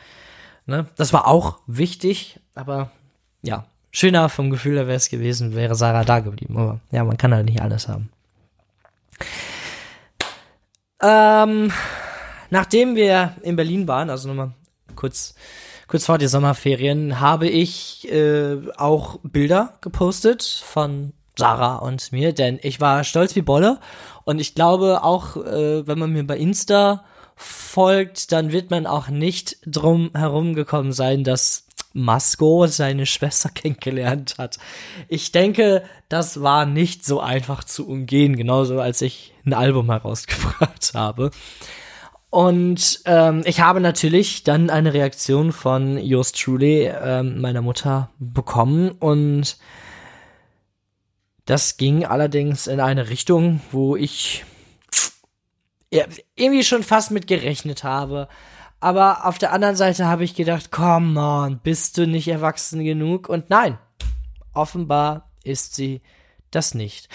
Ne? 0.66 0.88
Das 0.98 1.14
war 1.14 1.28
auch 1.28 1.60
wichtig, 1.68 2.40
aber 2.56 2.92
ja 3.42 3.66
schöner 3.92 4.30
vom 4.30 4.50
Gefühl 4.50 4.78
her 4.78 4.88
wäre 4.88 4.98
es 4.98 5.10
gewesen, 5.10 5.56
wäre 5.56 5.76
Sarah 5.76 6.04
da 6.04 6.20
geblieben. 6.20 6.58
Aber 6.58 6.80
ja, 6.92 7.04
man 7.04 7.18
kann 7.18 7.34
halt 7.34 7.46
nicht 7.46 7.62
alles 7.62 7.88
haben. 7.88 8.10
Ähm, 11.02 11.72
nachdem 12.50 12.96
wir 12.96 13.36
in 13.42 13.56
Berlin 13.56 13.88
waren, 13.88 14.10
also 14.10 14.28
nochmal 14.28 14.54
kurz, 14.96 15.36
kurz 15.88 16.06
vor 16.06 16.18
die 16.18 16.28
Sommerferien, 16.28 17.20
habe 17.20 17.48
ich 17.48 18.10
äh, 18.12 18.58
auch 18.78 19.20
Bilder 19.24 19.78
gepostet 19.82 20.44
von 20.44 21.14
Sarah 21.42 21.78
und 21.78 22.12
mir, 22.12 22.34
denn 22.34 22.60
ich 22.62 22.80
war 22.80 23.04
stolz 23.04 23.36
wie 23.36 23.42
Bolle 23.42 23.80
und 24.26 24.40
ich 24.40 24.54
glaube 24.54 25.04
auch, 25.04 25.38
äh, 25.38 25.88
wenn 25.88 25.98
man 25.98 26.14
mir 26.14 26.26
bei 26.26 26.38
Insta 26.38 27.04
folgt, 27.36 28.32
dann 28.32 28.52
wird 28.52 28.70
man 28.70 28.86
auch 28.86 29.08
nicht 29.08 29.58
drum 29.66 30.12
herum 30.14 30.54
gekommen 30.54 30.92
sein, 30.94 31.24
dass 31.24 31.66
Masco 31.94 32.68
seine 32.68 33.08
Schwester 33.08 33.50
kennengelernt 33.54 34.36
hat. 34.38 34.60
Ich 35.08 35.32
denke, 35.32 35.82
das 36.10 36.44
war 36.44 36.68
nicht 36.68 37.04
so 37.04 37.20
einfach 37.20 37.64
zu 37.64 37.88
umgehen, 37.88 38.36
genauso 38.36 38.80
als 38.80 39.02
ich 39.02 39.34
ein 39.44 39.54
Album 39.54 39.90
herausgebracht 39.90 40.92
habe. 40.94 41.32
Und 42.30 43.02
ähm, 43.06 43.42
ich 43.46 43.62
habe 43.62 43.82
natürlich 43.82 44.44
dann 44.44 44.70
eine 44.70 44.94
Reaktion 44.94 45.52
von 45.52 45.98
Yours 45.98 46.34
Truly, 46.34 46.84
ähm, 46.84 47.42
meiner 47.42 47.64
Mutter, 47.64 48.12
bekommen 48.20 48.92
und 48.92 49.58
das 51.46 51.78
ging 51.78 52.06
allerdings 52.06 52.68
in 52.68 52.80
eine 52.80 53.10
Richtung, 53.10 53.62
wo 53.72 53.96
ich 53.96 54.46
irgendwie 56.36 56.64
schon 56.64 56.84
fast 56.84 57.12
mit 57.12 57.28
gerechnet 57.28 57.84
habe. 57.84 58.28
Aber 58.80 59.26
auf 59.26 59.38
der 59.38 59.52
anderen 59.54 59.76
Seite 59.76 60.08
habe 60.08 60.24
ich 60.24 60.36
gedacht, 60.36 60.72
come 60.72 61.20
on, 61.20 61.60
bist 61.60 61.98
du 61.98 62.08
nicht 62.08 62.28
erwachsen 62.28 62.84
genug? 62.84 63.30
Und 63.30 63.50
nein, 63.50 63.78
offenbar 64.54 65.30
ist 65.44 65.76
sie 65.76 66.02
das 66.50 66.74
nicht. 66.74 67.08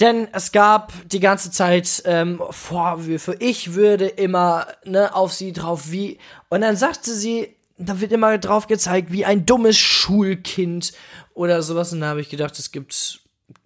Denn 0.00 0.28
es 0.32 0.52
gab 0.52 0.92
die 1.08 1.20
ganze 1.20 1.50
Zeit 1.50 2.02
ähm, 2.04 2.40
Vorwürfe, 2.50 3.36
ich 3.40 3.74
würde 3.74 4.06
immer 4.06 4.66
ne, 4.84 5.14
auf 5.14 5.32
sie 5.32 5.52
drauf 5.52 5.90
wie. 5.90 6.18
Und 6.50 6.60
dann 6.60 6.76
sagte 6.76 7.12
sie, 7.12 7.56
da 7.78 8.00
wird 8.00 8.12
immer 8.12 8.36
drauf 8.38 8.66
gezeigt, 8.66 9.10
wie 9.10 9.24
ein 9.24 9.46
dummes 9.46 9.76
Schulkind 9.76 10.92
oder 11.34 11.62
sowas. 11.62 11.92
Und 11.92 12.00
da 12.00 12.08
habe 12.08 12.20
ich 12.20 12.28
gedacht, 12.28 12.58
es 12.58 12.70
gibt 12.70 13.20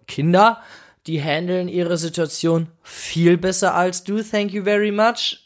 Kinder, 0.07 0.61
die 1.07 1.21
handeln 1.21 1.67
ihre 1.67 1.97
Situation 1.97 2.67
viel 2.81 3.37
besser 3.37 3.75
als 3.75 4.03
du, 4.03 4.21
thank 4.21 4.51
you 4.51 4.63
very 4.63 4.91
much. 4.91 5.39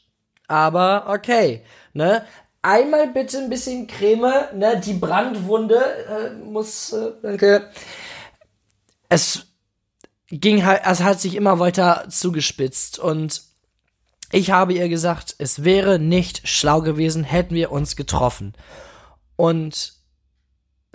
Aber 0.48 1.06
okay 1.10 1.64
ne? 1.98 2.26
Einmal 2.62 3.08
bitte 3.08 3.40
ein 3.40 3.50
bisschen 3.50 3.88
Creme, 3.88 4.34
ne? 4.54 4.82
Die 4.84 4.94
Brandwunde 4.94 5.76
äh, 5.76 6.30
muss, 6.44 6.94
äh, 6.94 7.12
danke. 7.22 7.70
Es 9.10 9.48
ging 10.30 10.66
halt, 10.66 10.82
es 10.86 11.02
hat 11.02 11.20
sich 11.20 11.36
immer 11.36 11.60
weiter 11.60 12.06
zugespitzt 12.10 13.00
und 13.00 13.42
ich 14.32 14.52
habe 14.52 14.74
ihr 14.74 14.90
gesagt, 14.90 15.36
es 15.38 15.64
wäre 15.64 16.00
nicht 16.00 16.48
schlau 16.48 16.82
gewesen, 16.82 17.24
hätten 17.24 17.56
wir 17.56 17.72
uns 17.72 17.96
getroffen. 17.96 18.54
Und 19.38 19.94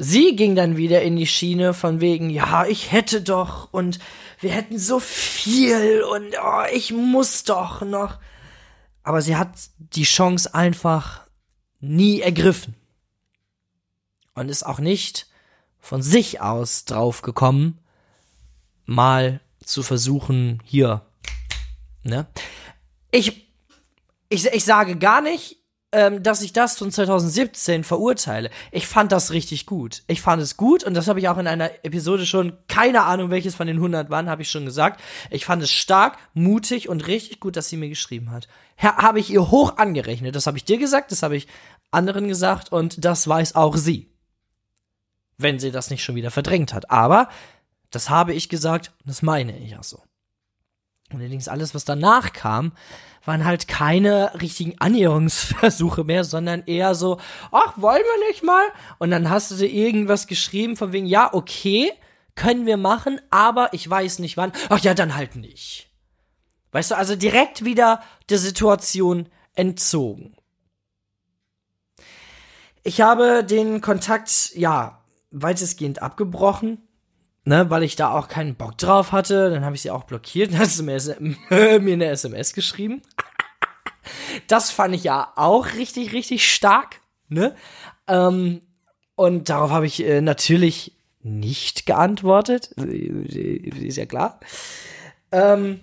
sie 0.03 0.37
ging 0.37 0.55
dann 0.55 0.77
wieder 0.77 1.03
in 1.03 1.17
die 1.17 1.27
Schiene 1.27 1.75
von 1.75 2.01
wegen, 2.01 2.31
ja, 2.31 2.67
ich 2.67 2.93
hätte 2.93 3.23
doch 3.23 3.73
und 3.73 3.99
wir 4.41 4.51
hätten 4.51 4.79
so 4.79 5.01
viel 5.01 6.03
und 6.03 6.35
oh, 6.43 6.65
ich 6.73 6.93
muss 6.93 7.45
doch 7.45 7.83
noch 7.83 8.19
aber 9.03 9.23
sie 9.23 9.37
hat 9.37 9.51
die 9.79 10.05
Chance 10.05 10.55
einfach 10.55 11.27
nie 11.81 12.21
ergriffen. 12.21 12.75
Und 14.35 14.49
ist 14.49 14.65
auch 14.65 14.79
nicht 14.79 15.29
von 15.79 16.03
sich 16.03 16.41
aus 16.41 16.85
drauf 16.85 17.23
gekommen, 17.23 17.79
mal 18.87 19.41
zu 19.63 19.83
versuchen, 19.83 20.63
hier, 20.65 21.05
ne? 22.03 22.27
Ich, 23.11 23.47
ich, 24.29 24.47
ich 24.47 24.65
sage 24.65 24.97
gar 24.97 25.21
nicht, 25.21 25.59
ähm, 25.93 26.23
dass 26.23 26.41
ich 26.41 26.53
das 26.53 26.79
von 26.79 26.91
2017 26.91 27.85
verurteile. 27.85 28.51
Ich 28.71 28.87
fand 28.87 29.13
das 29.13 29.31
richtig 29.31 29.67
gut. 29.67 30.03
Ich 30.07 30.23
fand 30.23 30.43
es 30.43 30.57
gut 30.57 30.85
und 30.85 30.95
das 30.95 31.07
habe 31.07 31.21
ich 31.21 31.29
auch 31.29 31.37
in 31.37 31.47
einer 31.47 31.71
Episode 31.85 32.25
schon, 32.25 32.57
keine 32.67 33.05
Ahnung 33.05 33.31
welches 33.31 33.55
von 33.55 33.67
den 33.67 33.77
100 33.77 34.09
waren, 34.09 34.31
habe 34.31 34.43
ich 34.43 34.51
schon 34.51 34.65
gesagt. 34.65 35.03
Ich 35.31 35.45
fand 35.45 35.63
es 35.63 35.71
stark, 35.71 36.17
mutig 36.33 36.89
und 36.89 37.07
richtig 37.07 37.41
gut, 37.41 37.57
dass 37.57 37.69
sie 37.69 37.77
mir 37.77 37.91
geschrieben 37.91 38.31
hat. 38.31 38.49
Habe 38.79 39.21
ich 39.21 39.31
ihr 39.31 39.51
hoch 39.51 39.77
angerechnet. 39.77 40.35
Das 40.35 40.47
habe 40.47 40.57
ich 40.57 40.65
dir 40.65 40.79
gesagt, 40.79 41.13
das 41.13 41.23
habe 41.23 41.37
ich 41.37 41.47
anderen 41.91 42.27
gesagt 42.27 42.73
und 42.73 43.05
das 43.05 43.29
weiß 43.29 43.55
auch 43.55 43.77
sie. 43.77 44.11
Wenn 45.37 45.59
sie 45.59 45.71
das 45.71 45.91
nicht 45.91 46.03
schon 46.03 46.15
wieder 46.15 46.31
verdrängt 46.31 46.73
hat. 46.73 46.91
Aber 46.91 47.29
das 47.91 48.09
habe 48.09 48.33
ich 48.33 48.49
gesagt 48.49 48.93
und 49.01 49.11
das 49.11 49.23
meine 49.23 49.59
ich 49.59 49.77
auch 49.77 49.85
so. 49.85 50.03
Und 51.13 51.21
allerdings 51.21 51.49
alles, 51.49 51.75
was 51.75 51.85
danach 51.85 52.33
kam, 52.33 52.73
waren 53.25 53.45
halt 53.45 53.69
keine 53.69 54.33
richtigen 54.41 54.79
Annäherungsversuche 54.79 56.05
mehr, 56.05 56.25
sondern 56.25 56.65
eher 56.67 56.95
so, 56.95 57.19
ach, 57.51 57.75
wollen 57.77 58.03
wir 58.03 58.29
nicht 58.29 58.43
mal? 58.43 58.65
Und 58.99 59.11
dann 59.11 59.31
hast 59.31 59.51
du 59.51 59.55
dir 59.55 59.71
irgendwas 59.71 60.27
geschrieben 60.27 60.77
von 60.77 60.93
wegen, 60.93 61.07
ja, 61.07 61.33
okay, 61.33 61.93
können 62.35 62.67
wir 62.67 62.77
machen, 62.77 63.21
aber 63.31 63.73
ich 63.75 63.89
weiß 63.89 64.19
nicht 64.19 64.37
wann. 64.37 64.53
Ach 64.69 64.79
ja, 64.81 64.95
dann 64.95 65.15
halt 65.15 65.37
nicht. 65.37 65.91
Weißt 66.73 66.91
du, 66.91 66.97
also 66.97 67.15
direkt 67.15 67.65
wieder 67.65 68.03
der 68.31 68.39
Situation 68.39 69.29
entzogen. 69.55 70.35
Ich 72.83 73.01
habe 73.01 73.45
den 73.45 73.81
Kontakt, 73.81 74.53
ja, 74.55 75.05
weitestgehend 75.31 76.03
abgebrochen 76.03 76.79
ne, 77.45 77.71
weil 77.71 77.83
ich 77.83 77.97
da 77.97 78.11
auch 78.11 78.29
keinen 78.29 78.55
Bock 78.55 78.79
drauf 78.79 79.13
hatte. 79.13 79.51
Dann 79.51 79.65
habe 79.65 79.75
ich 79.75 79.83
sie 79.83 79.91
auch 79.91 80.05
blockiert. 80.05 80.53
Dann 80.53 80.59
hast 80.61 80.79
du 80.79 80.85
mir, 80.85 81.01
mir 81.81 81.93
eine 81.93 82.07
SMS 82.07 82.55
geschrieben. 82.55 83.03
Das 84.49 84.71
fand 84.71 84.95
ich 84.95 85.05
ja 85.05 85.33
auch 85.37 85.75
richtig, 85.75 86.13
richtig 86.13 86.53
stark, 86.53 87.01
ne? 87.29 87.55
Ähm, 88.09 88.63
und 89.15 89.49
darauf 89.49 89.71
habe 89.71 89.87
ich 89.87 90.05
äh, 90.05 90.21
natürlich 90.21 90.97
nicht 91.23 91.87
geantwortet. 91.87 92.73
Ist 92.73 93.97
ja 93.97 94.07
klar. 94.07 94.41
Ähm, 95.31 95.81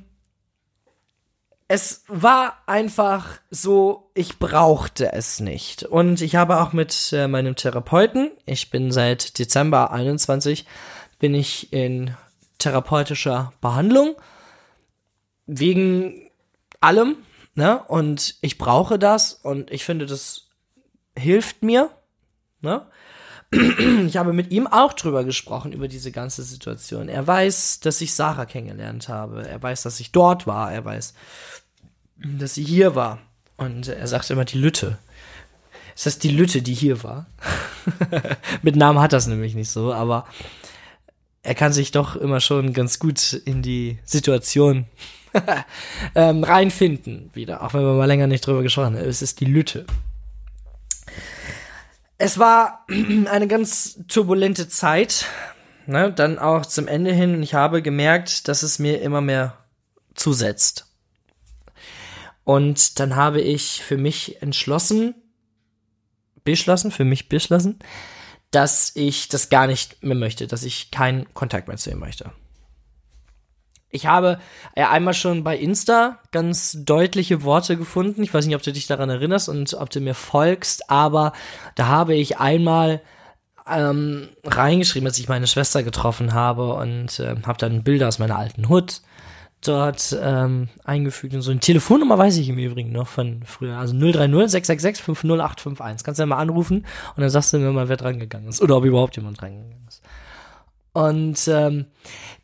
es 1.69 2.03
war 2.07 2.57
einfach 2.65 3.39
so, 3.51 4.09
ich 4.15 4.39
brauchte 4.39 5.13
es 5.13 5.39
nicht. 5.39 5.83
Und 5.83 6.19
ich 6.21 6.35
habe 6.35 6.59
auch 6.59 6.73
mit 6.73 7.13
äh, 7.13 7.27
meinem 7.27 7.55
Therapeuten, 7.55 8.31
ich 8.45 8.71
bin 8.71 8.91
seit 8.91 9.37
Dezember 9.37 9.91
21 9.91 10.65
bin 11.19 11.35
ich 11.35 11.71
in 11.71 12.15
therapeutischer 12.57 13.53
Behandlung 13.61 14.15
wegen 15.45 16.29
allem, 16.81 17.17
ne? 17.55 17.83
Und 17.87 18.35
ich 18.41 18.57
brauche 18.57 18.99
das 18.99 19.33
und 19.33 19.71
ich 19.71 19.83
finde, 19.83 20.05
das 20.05 20.47
hilft 21.17 21.63
mir, 21.63 21.89
ne? 22.61 22.85
Ich 24.05 24.17
habe 24.17 24.33
mit 24.33 24.51
ihm 24.51 24.67
auch 24.67 24.93
drüber 24.93 25.23
gesprochen, 25.23 25.73
über 25.73 25.87
diese 25.87 26.11
ganze 26.11 26.43
Situation. 26.43 27.09
Er 27.09 27.25
weiß, 27.25 27.79
dass 27.79 27.99
ich 28.01 28.13
Sarah 28.13 28.45
kennengelernt 28.45 29.09
habe. 29.09 29.47
Er 29.47 29.61
weiß, 29.61 29.81
dass 29.83 29.99
ich 29.99 30.11
dort 30.11 30.45
war. 30.45 30.71
Er 30.71 30.85
weiß, 30.85 31.15
dass 32.17 32.53
sie 32.53 32.63
hier 32.63 32.93
war. 32.95 33.19
Und 33.57 33.87
er 33.87 34.07
sagt 34.07 34.29
immer 34.29 34.45
die 34.45 34.59
Lütte. 34.59 34.99
Ist 35.95 36.05
das 36.05 36.19
die 36.19 36.29
Lütte, 36.29 36.61
die 36.61 36.75
hier 36.75 37.03
war? 37.03 37.25
mit 38.61 38.75
Namen 38.75 38.99
hat 38.99 39.13
das 39.13 39.27
nämlich 39.27 39.55
nicht 39.55 39.69
so, 39.69 39.93
aber 39.93 40.25
er 41.43 41.55
kann 41.55 41.73
sich 41.73 41.91
doch 41.91 42.15
immer 42.15 42.39
schon 42.39 42.73
ganz 42.73 42.99
gut 42.99 43.33
in 43.33 43.61
die 43.61 43.99
Situation 44.03 44.87
ähm, 46.15 46.43
reinfinden 46.43 47.29
wieder, 47.33 47.63
auch 47.63 47.73
wenn 47.73 47.81
wir 47.81 47.93
mal 47.93 48.05
länger 48.05 48.27
nicht 48.27 48.45
drüber 48.45 48.63
gesprochen 48.63 48.97
haben. 48.97 49.05
Es 49.05 49.21
ist 49.21 49.39
die 49.39 49.45
Lütte. 49.45 49.85
Es 52.17 52.37
war 52.37 52.85
eine 53.31 53.47
ganz 53.47 53.99
turbulente 54.07 54.67
Zeit, 54.67 55.25
ne? 55.85 56.11
dann 56.11 56.39
auch 56.39 56.65
zum 56.65 56.87
Ende 56.87 57.13
hin. 57.13 57.35
Und 57.35 57.43
ich 57.43 57.53
habe 57.53 57.81
gemerkt, 57.81 58.47
dass 58.47 58.63
es 58.63 58.79
mir 58.79 59.01
immer 59.01 59.21
mehr 59.21 59.57
zusetzt. 60.15 60.87
Und 62.43 62.99
dann 62.99 63.15
habe 63.15 63.41
ich 63.41 63.83
für 63.83 63.97
mich 63.97 64.41
entschlossen, 64.41 65.13
beschlossen, 66.43 66.91
für 66.91 67.05
mich 67.05 67.29
beschlossen, 67.29 67.79
dass 68.51 68.95
ich 68.95 69.29
das 69.29 69.49
gar 69.49 69.67
nicht 69.67 70.03
mehr 70.03 70.15
möchte, 70.15 70.47
dass 70.47 70.63
ich 70.63 70.91
keinen 70.91 71.31
Kontakt 71.33 71.67
mehr 71.67 71.77
zu 71.77 71.91
ihm 71.91 71.99
möchte. 71.99 72.31
Ich 73.91 74.05
habe 74.05 74.39
ja 74.75 74.91
einmal 74.91 75.15
schon 75.15 75.43
bei 75.43 75.57
Insta 75.57 76.19
ganz 76.31 76.77
deutliche 76.85 77.43
Worte 77.43 77.75
gefunden. 77.75 78.21
Ich 78.21 78.33
weiß 78.33 78.45
nicht, 78.45 78.55
ob 78.55 78.61
du 78.61 78.71
dich 78.71 78.85
daran 78.85 79.09
erinnerst 79.09 79.49
und 79.49 79.73
ob 79.73 79.89
du 79.89 79.99
mir 79.99 80.13
folgst, 80.13 80.91
aber 80.91 81.33
da 81.75 81.87
habe 81.87 82.13
ich 82.15 82.37
einmal 82.37 83.01
ähm, 83.67 84.29
reingeschrieben, 84.43 85.05
dass 85.05 85.17
ich 85.17 85.27
meine 85.27 85.47
Schwester 85.47 85.83
getroffen 85.83 86.33
habe 86.33 86.73
und 86.73 87.19
äh, 87.19 87.35
habe 87.45 87.57
dann 87.57 87.83
Bilder 87.83 88.07
aus 88.07 88.19
meiner 88.19 88.37
alten 88.37 88.69
Hut 88.69 89.01
dort 89.61 90.17
ähm, 90.21 90.69
eingefügt 90.83 91.33
und 91.33 91.41
so 91.41 91.51
eine 91.51 91.59
Telefonnummer 91.59 92.17
weiß 92.17 92.37
ich 92.37 92.49
im 92.49 92.57
Übrigen 92.57 92.91
noch 92.91 93.07
von 93.07 93.41
früher. 93.45 93.77
Also 93.77 93.93
030 93.93 94.49
666 94.51 95.03
50851. 95.03 96.05
Kannst 96.05 96.19
du 96.19 96.23
ja 96.23 96.27
mal 96.27 96.37
anrufen 96.37 96.85
und 97.15 97.21
dann 97.21 97.29
sagst 97.29 97.53
du 97.53 97.59
mir 97.59 97.71
mal, 97.71 97.89
wer 97.89 97.97
dran 97.97 98.19
gegangen 98.19 98.47
ist 98.47 98.61
oder 98.61 98.77
ob 98.77 98.85
überhaupt 98.85 99.15
jemand 99.17 99.41
dran 99.41 99.51
gegangen 99.51 99.85
ist. 99.87 100.01
Und 100.91 101.47
ähm, 101.47 101.85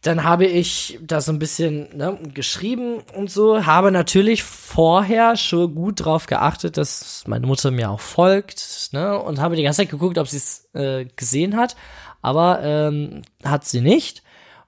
dann 0.01 0.23
habe 0.23 0.45
ich 0.45 0.99
da 1.01 1.19
so 1.19 1.32
ein 1.32 1.39
bisschen 1.39 1.97
ne, 1.97 2.19
geschrieben 2.34 2.99
und 3.15 3.32
so, 3.32 3.65
habe 3.65 3.91
natürlich 3.91 4.43
vorher 4.43 5.36
schon 5.36 5.73
gut 5.73 6.06
drauf 6.06 6.28
geachtet, 6.28 6.78
dass 6.78 7.23
meine 7.28 7.47
Mutter 7.47 7.71
mir 7.71 7.89
auch 7.89 7.99
folgt, 7.99 8.89
ne, 8.91 9.19
und 9.19 9.39
habe 9.39 9.56
die 9.56 9.63
ganze 9.63 9.82
Zeit 9.82 9.89
geguckt, 9.89 10.19
ob 10.19 10.28
sie 10.28 10.38
es 10.38 10.69
äh, 10.73 11.06
gesehen 11.15 11.58
hat, 11.58 11.75
aber 12.21 12.62
ähm, 12.62 13.23
hat 13.43 13.65
sie 13.65 13.82
nicht. 13.82 14.21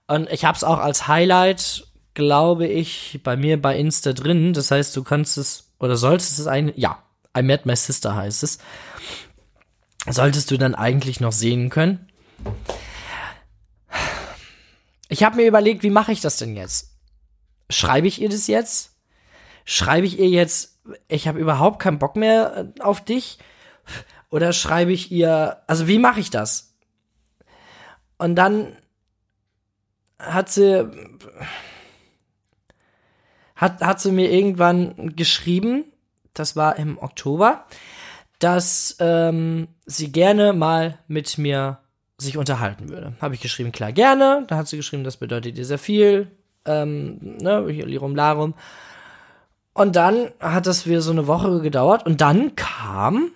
Und 0.07 0.29
ich 0.31 0.43
habe 0.43 0.55
es 0.55 0.63
auch 0.63 0.79
als 0.79 1.07
Highlight, 1.07 1.86
glaube 2.17 2.65
ich, 2.65 3.19
bei 3.21 3.37
mir 3.37 3.61
bei 3.61 3.77
Insta 3.77 4.11
drin. 4.11 4.51
Das 4.51 4.71
heißt, 4.71 4.95
du 4.95 5.03
kannst 5.03 5.37
es 5.37 5.71
oder 5.77 5.97
solltest 5.97 6.39
es 6.39 6.47
ein, 6.47 6.73
ja, 6.75 7.03
I 7.37 7.43
met 7.43 7.67
my 7.67 7.75
sister 7.75 8.15
heißt 8.15 8.41
es. 8.41 8.57
Solltest 10.09 10.49
du 10.49 10.57
dann 10.57 10.73
eigentlich 10.73 11.19
noch 11.19 11.31
sehen 11.31 11.69
können. 11.69 12.09
Ich 15.09 15.23
habe 15.23 15.35
mir 15.35 15.45
überlegt, 15.45 15.83
wie 15.83 15.91
mache 15.91 16.11
ich 16.11 16.19
das 16.19 16.37
denn 16.37 16.55
jetzt? 16.55 16.97
Schreibe 17.69 18.07
ich 18.07 18.19
ihr 18.19 18.29
das 18.29 18.47
jetzt? 18.47 18.95
Schreibe 19.63 20.07
ich 20.07 20.17
ihr 20.17 20.29
jetzt, 20.29 20.79
ich 21.07 21.27
habe 21.27 21.37
überhaupt 21.37 21.79
keinen 21.79 21.99
Bock 21.99 22.15
mehr 22.15 22.71
äh, 22.75 22.81
auf 22.81 23.05
dich? 23.05 23.37
Oder 24.31 24.53
schreibe 24.53 24.91
ich 24.91 25.11
ihr, 25.11 25.61
also 25.67 25.87
wie 25.87 25.99
mache 25.99 26.19
ich 26.19 26.31
das? 26.31 26.73
Und 28.17 28.35
dann 28.35 28.75
hat 30.17 30.49
sie, 30.49 30.89
hat, 33.57 33.81
hat 33.81 33.99
sie 33.99 34.11
mir 34.11 34.31
irgendwann 34.31 35.15
geschrieben, 35.15 35.85
das 36.33 36.55
war 36.55 36.77
im 36.77 36.97
Oktober, 36.97 37.65
dass 38.39 38.95
ähm, 38.99 39.67
sie 39.85 40.11
gerne 40.11 40.53
mal 40.53 40.99
mit 41.07 41.37
mir 41.37 41.79
sich 42.17 42.37
unterhalten 42.37 42.89
würde. 42.89 43.13
Habe 43.21 43.35
ich 43.35 43.41
geschrieben, 43.41 43.71
klar, 43.71 43.91
gerne. 43.91 44.45
Da 44.47 44.57
hat 44.57 44.67
sie 44.67 44.77
geschrieben, 44.77 45.03
das 45.03 45.17
bedeutet 45.17 45.57
ihr 45.57 45.65
sehr 45.65 45.77
viel. 45.77 46.31
Ähm, 46.65 47.37
ne, 47.41 47.61
Lirum 47.61 48.15
Larum. 48.15 48.53
Und 49.73 49.95
dann 49.95 50.31
hat 50.39 50.65
das 50.65 50.87
wieder 50.87 51.01
so 51.01 51.11
eine 51.11 51.27
Woche 51.27 51.61
gedauert 51.61 52.05
und 52.05 52.21
dann 52.21 52.55
kam 52.55 53.31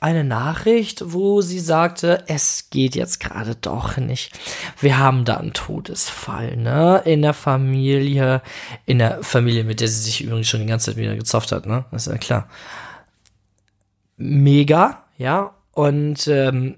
eine 0.00 0.24
Nachricht, 0.24 1.02
wo 1.12 1.42
sie 1.42 1.60
sagte, 1.60 2.24
es 2.26 2.70
geht 2.70 2.94
jetzt 2.94 3.20
gerade 3.20 3.54
doch 3.54 3.98
nicht. 3.98 4.32
Wir 4.80 4.98
haben 4.98 5.26
da 5.26 5.36
einen 5.36 5.52
Todesfall, 5.52 6.56
ne? 6.56 7.02
In 7.04 7.20
der 7.20 7.34
Familie, 7.34 8.40
in 8.86 8.98
der 8.98 9.22
Familie, 9.22 9.64
mit 9.64 9.80
der 9.80 9.88
sie 9.88 10.00
sich 10.00 10.22
übrigens 10.22 10.48
schon 10.48 10.60
die 10.60 10.66
ganze 10.66 10.86
Zeit 10.90 10.96
wieder 10.96 11.16
gezofft 11.16 11.52
hat, 11.52 11.66
ne? 11.66 11.84
Das 11.90 12.06
ist 12.06 12.12
ja 12.12 12.18
klar. 12.18 12.48
Mega, 14.16 15.04
ja. 15.18 15.54
Und 15.72 16.26
ähm, 16.28 16.76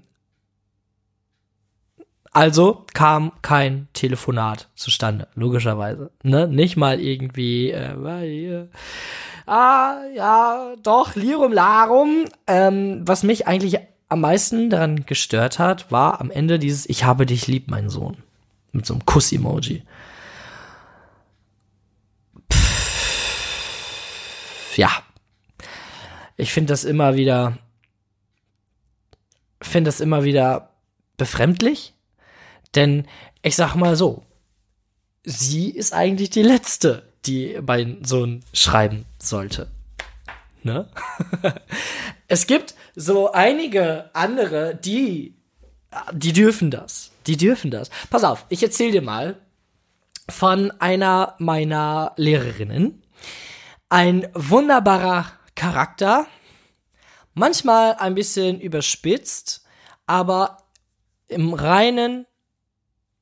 also 2.33 2.85
kam 2.93 3.31
kein 3.41 3.87
Telefonat 3.93 4.69
zustande, 4.75 5.27
logischerweise. 5.35 6.11
Ne? 6.23 6.47
Nicht 6.47 6.77
mal 6.77 6.99
irgendwie, 6.99 7.69
äh, 7.71 7.93
ah, 9.45 10.01
ja, 10.13 10.75
doch, 10.81 11.15
Lirum 11.15 11.51
Larum. 11.51 12.25
Ähm, 12.47 13.01
was 13.05 13.23
mich 13.23 13.47
eigentlich 13.47 13.79
am 14.09 14.21
meisten 14.21 14.69
daran 14.69 15.05
gestört 15.05 15.59
hat, 15.59 15.91
war 15.91 16.21
am 16.21 16.31
Ende 16.31 16.59
dieses 16.59 16.87
Ich 16.89 17.03
habe 17.03 17.25
dich 17.25 17.47
lieb, 17.47 17.69
mein 17.69 17.89
Sohn. 17.89 18.17
Mit 18.71 18.85
so 18.85 18.93
einem 18.93 19.05
Kuss-Emoji. 19.05 19.83
Ja. 24.75 24.89
Ich 26.35 26.51
finde 26.51 26.73
das 26.73 26.83
immer 26.83 27.15
wieder, 27.15 27.57
finde 29.61 29.89
das 29.89 29.99
immer 29.99 30.23
wieder 30.23 30.71
befremdlich 31.17 31.93
denn 32.75 33.07
ich 33.41 33.55
sag 33.55 33.75
mal 33.75 33.95
so, 33.95 34.23
sie 35.23 35.69
ist 35.69 35.93
eigentlich 35.93 36.29
die 36.29 36.41
letzte, 36.41 37.12
die 37.25 37.57
bei 37.61 37.97
so 38.03 38.23
einem 38.23 38.39
schreiben 38.53 39.05
sollte. 39.19 39.69
Ne? 40.63 40.87
es 42.27 42.47
gibt 42.47 42.75
so 42.95 43.31
einige 43.31 44.09
andere, 44.13 44.75
die, 44.75 45.35
die 46.13 46.33
dürfen 46.33 46.71
das. 46.71 47.11
Die 47.27 47.37
dürfen 47.37 47.71
das. 47.71 47.89
Pass 48.09 48.23
auf, 48.23 48.45
ich 48.49 48.63
erzähl 48.63 48.91
dir 48.91 49.01
mal 49.01 49.37
von 50.29 50.71
einer 50.79 51.35
meiner 51.37 52.13
Lehrerinnen. 52.15 53.01
Ein 53.89 54.27
wunderbarer 54.33 55.25
Charakter, 55.55 56.25
manchmal 57.33 57.95
ein 57.95 58.15
bisschen 58.15 58.59
überspitzt, 58.59 59.65
aber 60.07 60.57
im 61.27 61.53
reinen 61.53 62.25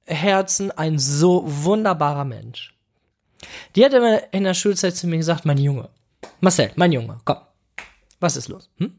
Herzen 0.06 0.72
ein 0.72 1.00
so 1.00 1.44
wunderbarer 1.46 2.26
Mensch. 2.26 2.74
Die 3.76 3.86
hat 3.86 3.94
immer 3.94 4.34
in 4.34 4.44
der 4.44 4.54
Schulzeit 4.54 4.96
zu 4.96 5.08
mir 5.08 5.18
gesagt, 5.18 5.46
mein 5.46 5.58
Junge, 5.58 5.90
Marcel, 6.40 6.72
mein 6.76 6.92
Junge, 6.92 7.20
komm, 7.26 7.38
was 8.20 8.36
ist 8.36 8.48
los? 8.48 8.70
Hm? 8.78 8.94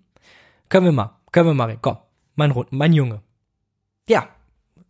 Können 0.69 0.87
wir 0.87 0.93
mal, 0.93 1.19
können 1.31 1.49
wir 1.49 1.55
mal, 1.55 1.79
komm, 1.81 1.99
mein, 2.35 2.55
mein 2.71 2.93
Junge. 2.93 3.23
Ja, 4.09 4.29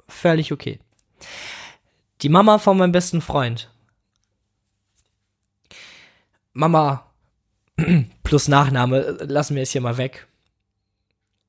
völlig 0.08 0.52
okay. 0.52 0.80
Die 2.22 2.28
Mama 2.28 2.58
von 2.58 2.78
meinem 2.78 2.92
besten 2.92 3.20
Freund. 3.20 3.70
Mama 6.52 7.06
plus 8.22 8.48
Nachname, 8.48 9.00
lassen 9.22 9.56
wir 9.56 9.62
es 9.62 9.72
hier 9.72 9.80
mal 9.80 9.96
weg. 9.96 10.28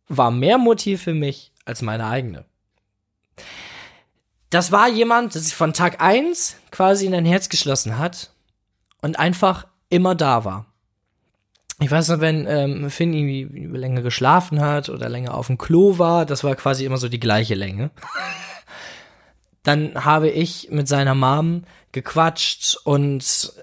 War 0.07 0.31
mehr 0.31 0.57
Motiv 0.57 1.03
für 1.03 1.13
mich 1.13 1.51
als 1.65 1.81
meine 1.81 2.07
eigene 2.07 2.45
das 4.53 4.71
war 4.71 4.87
jemand, 4.87 5.33
der 5.33 5.41
sich 5.41 5.55
von 5.55 5.73
Tag 5.73 6.01
eins 6.01 6.57
quasi 6.71 7.05
in 7.05 7.11
dein 7.11 7.25
Herz 7.25 7.49
geschlossen 7.49 7.97
hat 7.97 8.31
und 9.01 9.17
einfach 9.17 9.67
immer 9.89 10.15
da 10.15 10.45
war. 10.45 10.65
Ich 11.79 11.89
weiß 11.89 12.09
noch, 12.09 12.19
wenn 12.19 12.45
ähm, 12.47 12.89
Finn 12.89 13.13
irgendwie 13.13 13.67
länger 13.75 14.01
geschlafen 14.01 14.61
hat 14.61 14.89
oder 14.89 15.09
länger 15.09 15.33
auf 15.33 15.47
dem 15.47 15.57
Klo 15.57 15.97
war, 15.97 16.25
das 16.25 16.43
war 16.43 16.55
quasi 16.55 16.85
immer 16.85 16.97
so 16.97 17.09
die 17.09 17.19
gleiche 17.19 17.55
Länge. 17.55 17.91
Dann 19.63 20.05
habe 20.05 20.29
ich 20.29 20.69
mit 20.71 20.87
seiner 20.87 21.15
Mom 21.15 21.63
gequatscht 21.91 22.77
und 22.83 23.53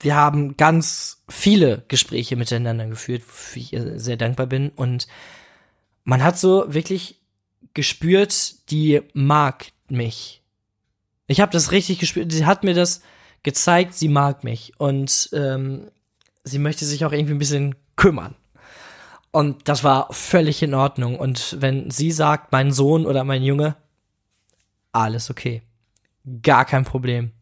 wir 0.00 0.14
haben 0.14 0.56
ganz 0.56 1.24
viele 1.28 1.84
Gespräche 1.88 2.36
miteinander 2.36 2.86
geführt, 2.86 3.22
wofür 3.26 3.62
ich 3.62 3.76
sehr 4.00 4.16
dankbar 4.16 4.46
bin. 4.46 4.68
Und 4.70 5.06
man 6.04 6.22
hat 6.22 6.38
so 6.38 6.66
wirklich 6.68 7.23
gespürt, 7.74 8.70
die 8.70 9.02
mag 9.12 9.66
mich. 9.88 10.42
Ich 11.26 11.40
habe 11.40 11.52
das 11.52 11.72
richtig 11.72 11.98
gespürt. 11.98 12.32
Sie 12.32 12.46
hat 12.46 12.64
mir 12.64 12.74
das 12.74 13.02
gezeigt, 13.42 13.94
sie 13.94 14.08
mag 14.08 14.44
mich 14.44 14.72
und 14.78 15.30
ähm, 15.32 15.90
sie 16.44 16.58
möchte 16.58 16.84
sich 16.84 17.04
auch 17.04 17.12
irgendwie 17.12 17.34
ein 17.34 17.38
bisschen 17.38 17.74
kümmern. 17.96 18.34
Und 19.30 19.68
das 19.68 19.82
war 19.82 20.12
völlig 20.12 20.62
in 20.62 20.74
Ordnung. 20.74 21.18
Und 21.18 21.56
wenn 21.60 21.90
sie 21.90 22.12
sagt, 22.12 22.52
mein 22.52 22.70
Sohn 22.72 23.04
oder 23.04 23.24
mein 23.24 23.42
Junge, 23.42 23.76
alles 24.92 25.28
okay. 25.28 25.62
Gar 26.42 26.64
kein 26.64 26.84
Problem. 26.84 27.32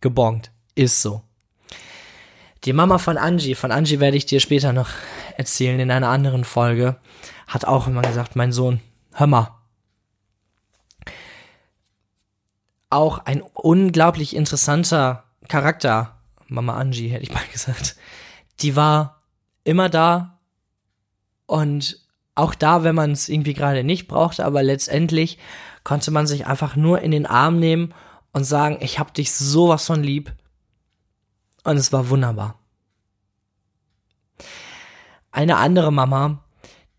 Gebongt. 0.00 0.50
Ist 0.74 1.02
so. 1.02 1.22
Die 2.64 2.74
Mama 2.74 2.98
von 2.98 3.16
Angie, 3.16 3.54
von 3.54 3.72
Angie 3.72 4.00
werde 4.00 4.18
ich 4.18 4.26
dir 4.26 4.38
später 4.38 4.74
noch 4.74 4.90
erzählen 5.36 5.80
in 5.80 5.90
einer 5.90 6.08
anderen 6.08 6.44
Folge, 6.44 6.96
hat 7.46 7.64
auch 7.64 7.86
immer 7.86 8.02
gesagt, 8.02 8.36
mein 8.36 8.52
Sohn, 8.52 8.80
hör 9.14 9.26
mal, 9.26 9.59
auch 12.90 13.18
ein 13.18 13.42
unglaublich 13.54 14.36
interessanter 14.36 15.24
Charakter. 15.48 16.20
Mama 16.48 16.76
Angie, 16.76 17.08
hätte 17.08 17.22
ich 17.22 17.32
mal 17.32 17.42
gesagt. 17.52 17.96
Die 18.60 18.76
war 18.76 19.22
immer 19.64 19.88
da 19.88 20.38
und 21.46 21.98
auch 22.34 22.54
da, 22.54 22.84
wenn 22.84 22.94
man 22.94 23.12
es 23.12 23.28
irgendwie 23.28 23.54
gerade 23.54 23.84
nicht 23.84 24.08
brauchte, 24.08 24.44
aber 24.44 24.62
letztendlich 24.62 25.38
konnte 25.84 26.10
man 26.10 26.26
sich 26.26 26.46
einfach 26.46 26.76
nur 26.76 27.00
in 27.00 27.10
den 27.10 27.26
Arm 27.26 27.58
nehmen 27.58 27.94
und 28.32 28.44
sagen, 28.44 28.78
ich 28.80 28.98
hab 28.98 29.14
dich 29.14 29.32
sowas 29.32 29.86
von 29.86 30.02
lieb, 30.02 30.32
Und 31.64 31.76
es 31.76 31.92
war 31.92 32.08
wunderbar. 32.08 32.58
Eine 35.30 35.56
andere 35.56 35.92
Mama, 35.92 36.42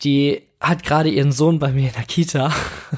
die 0.04 0.44
hat 0.60 0.84
gerade 0.84 1.10
ihren 1.10 1.32
Sohn 1.32 1.58
bei 1.60 1.72
mir 1.72 1.88
in 1.88 1.96
der 1.96 2.04
Kita, 2.04 2.54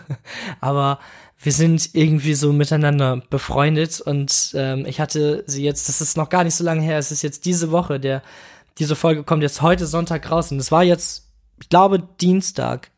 aber 0.60 0.99
wir 1.43 1.51
sind 1.51 1.93
irgendwie 1.93 2.36
so 2.36 2.53
miteinander 2.53 3.21
befreundet 3.29 3.99
und 3.99 4.53
ähm, 4.56 4.86
ich 4.86 5.01
hatte 5.01 5.43
sie 5.45 5.63
jetzt, 5.63 5.89
das 5.89 5.99
ist 5.99 6.15
noch 6.15 6.29
gar 6.29 6.45
nicht 6.45 6.56
so 6.56 6.63
lange 6.63 6.82
her, 6.82 6.97
es 6.97 7.12
ist 7.12 7.21
jetzt 7.21 7.45
diese 7.45 7.69
Woche, 7.69 7.99
der, 7.99 8.23
diese 8.77 8.95
Folge 8.95 9.23
kommt 9.23 9.43
jetzt 9.43 9.62
heute 9.62 9.86
Sonntag 9.86 10.32
raus 10.32 10.51
und 10.53 10.60
es 10.60 10.71
war 10.71 10.84
jetzt, 10.84 11.27
ich 11.62 11.67
glaube, 11.67 11.99
Dienstag. 12.21 12.91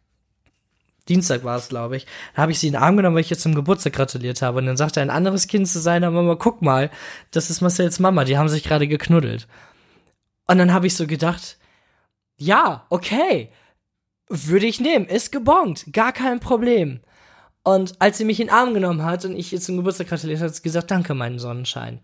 Dienstag 1.09 1.43
war 1.43 1.57
es, 1.57 1.69
glaube 1.69 1.97
ich. 1.97 2.05
Da 2.35 2.43
habe 2.43 2.51
ich 2.51 2.59
sie 2.59 2.67
in 2.67 2.73
den 2.73 2.81
Arm 2.81 2.97
genommen, 2.97 3.15
weil 3.15 3.21
ich 3.21 3.29
ihr 3.29 3.37
zum 3.37 3.53
Geburtstag 3.53 3.93
gratuliert 3.93 4.41
habe. 4.41 4.57
Und 4.57 4.65
dann 4.65 4.77
sagte 4.77 5.01
ein 5.01 5.11
anderes 5.11 5.45
Kind 5.45 5.67
zu 5.67 5.79
seiner 5.79 6.09
Mama, 6.09 6.35
guck 6.35 6.63
mal, 6.63 6.89
das 7.29 7.51
ist 7.51 7.61
Marcells 7.61 7.99
Mama, 7.99 8.23
die 8.23 8.39
haben 8.39 8.49
sich 8.49 8.63
gerade 8.63 8.87
geknuddelt. 8.87 9.47
Und 10.47 10.57
dann 10.57 10.73
habe 10.73 10.87
ich 10.87 10.95
so 10.95 11.05
gedacht, 11.05 11.57
ja, 12.37 12.85
okay, 12.89 13.49
würde 14.29 14.65
ich 14.65 14.79
nehmen, 14.79 15.05
ist 15.05 15.31
gebongt, 15.31 15.85
gar 15.91 16.11
kein 16.11 16.39
Problem. 16.39 17.01
Und 17.65 17.95
als 17.99 18.19
sie 18.19 18.25
mich 18.25 18.39
in 18.39 18.47
den 18.47 18.53
Arm 18.53 18.75
genommen 18.75 19.03
hat 19.03 19.25
und 19.25 19.35
ich 19.35 19.51
ihr 19.51 19.59
zum 19.59 19.77
Geburtstag 19.77 20.07
gratuliert 20.07 20.39
hat, 20.39 20.49
hat 20.49 20.55
sie 20.55 20.61
gesagt, 20.61 20.91
danke, 20.91 21.15
meinen 21.15 21.39
Sonnenschein. 21.39 21.99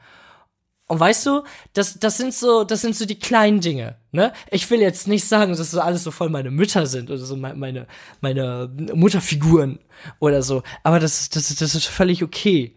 Und 0.88 1.00
weißt 1.00 1.28
du, 1.28 1.44
das, 1.74 2.00
das 2.00 2.18
sind 2.18 2.34
so, 2.34 2.64
das 2.64 2.82
sind 2.82 2.96
so 2.96 3.06
die 3.06 3.20
kleinen 3.20 3.62
Dinge, 3.62 3.96
ne? 4.12 4.34
Ich 4.50 4.70
will 4.72 4.82
jetzt 4.82 5.08
nicht 5.08 5.24
sagen, 5.24 5.56
dass 5.56 5.72
so 5.72 5.80
alles 5.80 6.04
so 6.04 6.10
voll 6.10 6.30
meine 6.30 6.50
Mütter 6.50 6.88
sind 6.88 7.12
oder 7.12 7.20
so 7.20 7.38
meine, 7.38 7.86
meine 8.22 8.70
Mutterfiguren 8.94 9.80
oder 10.20 10.42
so. 10.42 10.64
Aber 10.84 11.00
das, 11.00 11.30
das, 11.30 11.56
das 11.56 11.76
ist 11.76 11.86
völlig 11.86 12.24
okay, 12.24 12.76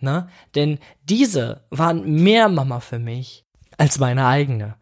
ne? 0.00 0.30
Denn 0.54 0.78
diese 1.04 1.60
waren 1.68 2.10
mehr 2.22 2.48
Mama 2.48 2.80
für 2.80 2.98
mich 2.98 3.44
als 3.76 3.98
meine 3.98 4.26
eigene. 4.26 4.76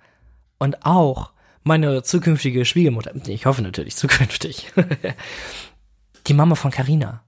Und 0.58 0.86
auch 0.86 1.32
meine 1.64 2.04
zukünftige 2.04 2.64
Schwiegermutter, 2.64 3.12
ich 3.26 3.46
hoffe 3.46 3.62
natürlich 3.62 3.96
zukünftig, 3.96 4.72
die 6.26 6.34
Mama 6.34 6.54
von 6.54 6.70
Carina 6.70 7.22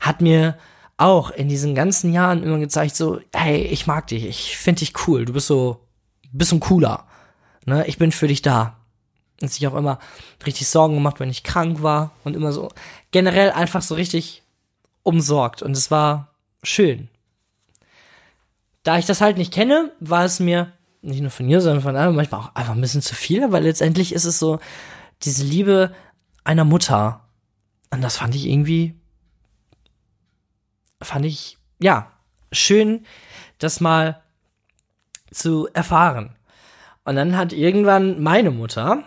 hat 0.00 0.20
mir 0.20 0.56
auch 0.96 1.30
in 1.30 1.48
diesen 1.48 1.74
ganzen 1.74 2.12
Jahren 2.12 2.42
immer 2.42 2.58
gezeigt, 2.58 2.96
so, 2.96 3.20
hey, 3.34 3.62
ich 3.62 3.86
mag 3.86 4.06
dich, 4.06 4.24
ich 4.24 4.56
finde 4.56 4.80
dich 4.80 4.94
cool, 5.06 5.24
du 5.26 5.32
bist 5.32 5.46
so, 5.46 5.86
bist 6.32 6.52
ein 6.52 6.60
cooler, 6.60 7.06
ne, 7.66 7.86
ich 7.86 7.98
bin 7.98 8.12
für 8.12 8.28
dich 8.28 8.42
da. 8.42 8.76
Und 9.42 9.52
sich 9.52 9.66
auch 9.66 9.74
immer 9.74 9.98
richtig 10.46 10.66
Sorgen 10.66 10.94
gemacht, 10.94 11.20
wenn 11.20 11.28
ich 11.28 11.42
krank 11.42 11.82
war 11.82 12.12
und 12.24 12.34
immer 12.34 12.52
so 12.52 12.70
generell 13.10 13.50
einfach 13.50 13.82
so 13.82 13.94
richtig 13.94 14.42
umsorgt 15.02 15.60
und 15.60 15.76
es 15.76 15.90
war 15.90 16.34
schön. 16.62 17.10
Da 18.82 18.96
ich 18.96 19.04
das 19.04 19.20
halt 19.20 19.36
nicht 19.36 19.52
kenne, 19.52 19.92
war 20.00 20.24
es 20.24 20.40
mir 20.40 20.72
nicht 21.02 21.20
nur 21.20 21.30
von 21.30 21.48
ihr, 21.48 21.60
sondern 21.60 21.82
von 21.82 21.96
anderen 21.96 22.16
manchmal 22.16 22.40
auch 22.40 22.54
einfach 22.54 22.74
ein 22.74 22.80
bisschen 22.80 23.02
zu 23.02 23.14
viel, 23.14 23.52
weil 23.52 23.64
letztendlich 23.64 24.14
ist 24.14 24.24
es 24.24 24.38
so 24.38 24.58
diese 25.22 25.44
Liebe 25.44 25.94
einer 26.44 26.64
Mutter. 26.64 27.25
Und 27.90 28.02
das 28.02 28.16
fand 28.16 28.34
ich 28.34 28.46
irgendwie 28.46 28.94
fand 31.02 31.24
ich, 31.24 31.58
ja, 31.78 32.10
schön, 32.52 33.06
das 33.58 33.80
mal 33.80 34.22
zu 35.30 35.68
erfahren. 35.72 36.36
Und 37.04 37.16
dann 37.16 37.36
hat 37.36 37.52
irgendwann 37.52 38.22
meine 38.22 38.50
Mutter 38.50 39.04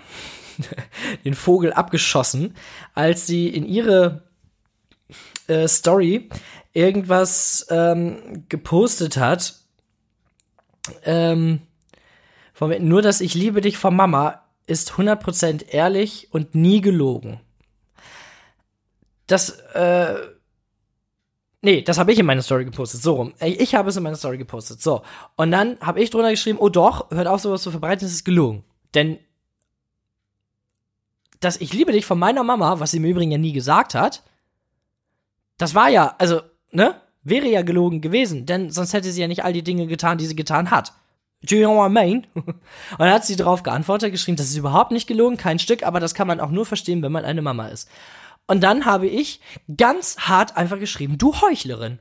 den 1.25 1.33
Vogel 1.33 1.73
abgeschossen, 1.73 2.55
als 2.93 3.27
sie 3.27 3.47
in 3.47 3.65
ihre 3.65 4.23
äh, 5.47 5.67
Story 5.67 6.29
irgendwas 6.73 7.65
ähm, 7.69 8.45
gepostet 8.47 9.17
hat. 9.17 9.55
Ähm, 11.03 11.61
von, 12.53 12.87
nur, 12.87 13.01
dass 13.01 13.21
ich 13.21 13.33
liebe 13.33 13.61
dich 13.61 13.77
von 13.77 13.95
Mama 13.95 14.43
ist 14.65 14.91
100% 14.91 15.69
ehrlich 15.69 16.27
und 16.31 16.53
nie 16.55 16.81
gelogen. 16.81 17.39
Das, 19.29 19.51
äh, 19.73 20.15
Nee, 21.61 21.81
das 21.81 21.97
habe 21.97 22.13
ich 22.13 22.19
in 22.19 22.25
meine 22.25 22.41
Story 22.41 22.63
gepostet. 22.63 23.01
So 23.01 23.15
rum. 23.15 23.33
Ich 23.41 23.75
habe 23.75 23.89
es 23.89 23.97
in 23.97 24.03
meine 24.03 24.15
Story 24.15 24.37
gepostet. 24.37 24.81
So. 24.81 25.01
Und 25.35 25.51
dann 25.51 25.77
habe 25.81 26.01
ich 26.01 26.09
drunter 26.09 26.29
geschrieben, 26.29 26.57
oh 26.57 26.69
doch, 26.69 27.11
hört 27.11 27.27
auf, 27.27 27.41
sowas 27.41 27.61
zu 27.61 27.69
verbreiten, 27.69 28.05
das 28.05 28.13
ist 28.13 28.23
gelogen. 28.23 28.63
Denn 28.93 29.19
dass 31.39 31.57
ich 31.57 31.73
liebe 31.73 31.91
dich 31.91 32.05
von 32.05 32.19
meiner 32.19 32.43
Mama, 32.43 32.79
was 32.79 32.91
sie 32.91 32.97
im 32.97 33.05
Übrigen 33.05 33.31
ja 33.31 33.37
nie 33.37 33.53
gesagt 33.53 33.95
hat, 33.95 34.23
das 35.57 35.75
war 35.75 35.89
ja, 35.89 36.15
also, 36.17 36.41
ne? 36.71 36.95
Wäre 37.21 37.47
ja 37.47 37.61
gelogen 37.61 37.99
gewesen, 37.99 38.45
denn 38.45 38.71
sonst 38.71 38.93
hätte 38.93 39.11
sie 39.11 39.19
ja 39.21 39.27
nicht 39.27 39.43
all 39.43 39.51
die 39.51 39.63
Dinge 39.63 39.87
getan, 39.87 40.17
die 40.17 40.25
sie 40.25 40.35
getan 40.35 40.71
hat. 40.71 40.93
Do 41.41 41.55
you 41.55 41.67
know 41.67 41.75
what 41.75 41.91
I 41.91 41.93
mean? 41.93 42.27
Und 42.33 42.55
dann 42.97 43.11
hat 43.11 43.25
sie 43.25 43.35
darauf 43.35 43.63
geantwortet, 43.63 44.11
geschrieben, 44.11 44.37
das 44.37 44.47
ist 44.47 44.57
überhaupt 44.57 44.91
nicht 44.91 45.07
gelogen, 45.07 45.35
kein 45.35 45.59
Stück, 45.59 45.83
aber 45.83 45.99
das 45.99 46.13
kann 46.13 46.27
man 46.27 46.39
auch 46.39 46.49
nur 46.49 46.65
verstehen, 46.65 47.01
wenn 47.01 47.11
man 47.11 47.25
eine 47.25 47.41
Mama 47.41 47.67
ist. 47.67 47.89
Und 48.47 48.61
dann 48.61 48.85
habe 48.85 49.07
ich 49.07 49.41
ganz 49.77 50.17
hart 50.19 50.57
einfach 50.57 50.79
geschrieben, 50.79 51.17
du 51.17 51.39
Heuchlerin. 51.41 51.99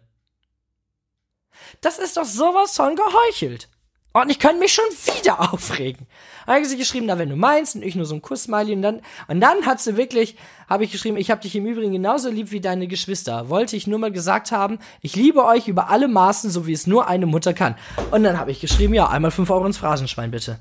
Das 1.80 1.98
ist 1.98 2.16
doch 2.16 2.24
sowas 2.24 2.76
von 2.76 2.96
geheuchelt. 2.96 3.68
Und 4.14 4.30
ich 4.30 4.38
könnte 4.38 4.58
mich 4.58 4.72
schon 4.72 4.84
wieder 5.16 5.52
aufregen. 5.52 6.06
Habe 6.46 6.64
sie 6.64 6.78
geschrieben, 6.78 7.06
na, 7.06 7.18
wenn 7.18 7.28
du 7.28 7.36
meinst, 7.36 7.76
und 7.76 7.82
ich 7.82 7.94
nur 7.94 8.06
so 8.06 8.14
ein 8.14 8.22
Kuss-Smiley. 8.22 8.72
Und 8.72 8.82
dann, 8.82 9.02
und 9.28 9.40
dann 9.40 9.66
hat 9.66 9.80
sie 9.80 9.96
wirklich, 9.96 10.36
habe 10.68 10.84
ich 10.84 10.92
geschrieben, 10.92 11.18
ich 11.18 11.30
habe 11.30 11.42
dich 11.42 11.54
im 11.54 11.66
Übrigen 11.66 11.92
genauso 11.92 12.30
lieb 12.30 12.50
wie 12.50 12.60
deine 12.60 12.88
Geschwister. 12.88 13.48
Wollte 13.48 13.76
ich 13.76 13.86
nur 13.86 13.98
mal 13.98 14.10
gesagt 14.10 14.50
haben, 14.50 14.78
ich 15.02 15.14
liebe 15.14 15.44
euch 15.44 15.68
über 15.68 15.90
alle 15.90 16.08
Maßen, 16.08 16.50
so 16.50 16.66
wie 16.66 16.72
es 16.72 16.86
nur 16.86 17.06
eine 17.06 17.26
Mutter 17.26 17.52
kann. 17.52 17.76
Und 18.10 18.24
dann 18.24 18.38
habe 18.38 18.50
ich 18.50 18.60
geschrieben, 18.60 18.94
ja, 18.94 19.08
einmal 19.08 19.30
fünf 19.30 19.50
Euro 19.50 19.66
ins 19.66 19.76
Phrasenschwein, 19.76 20.30
bitte. 20.30 20.58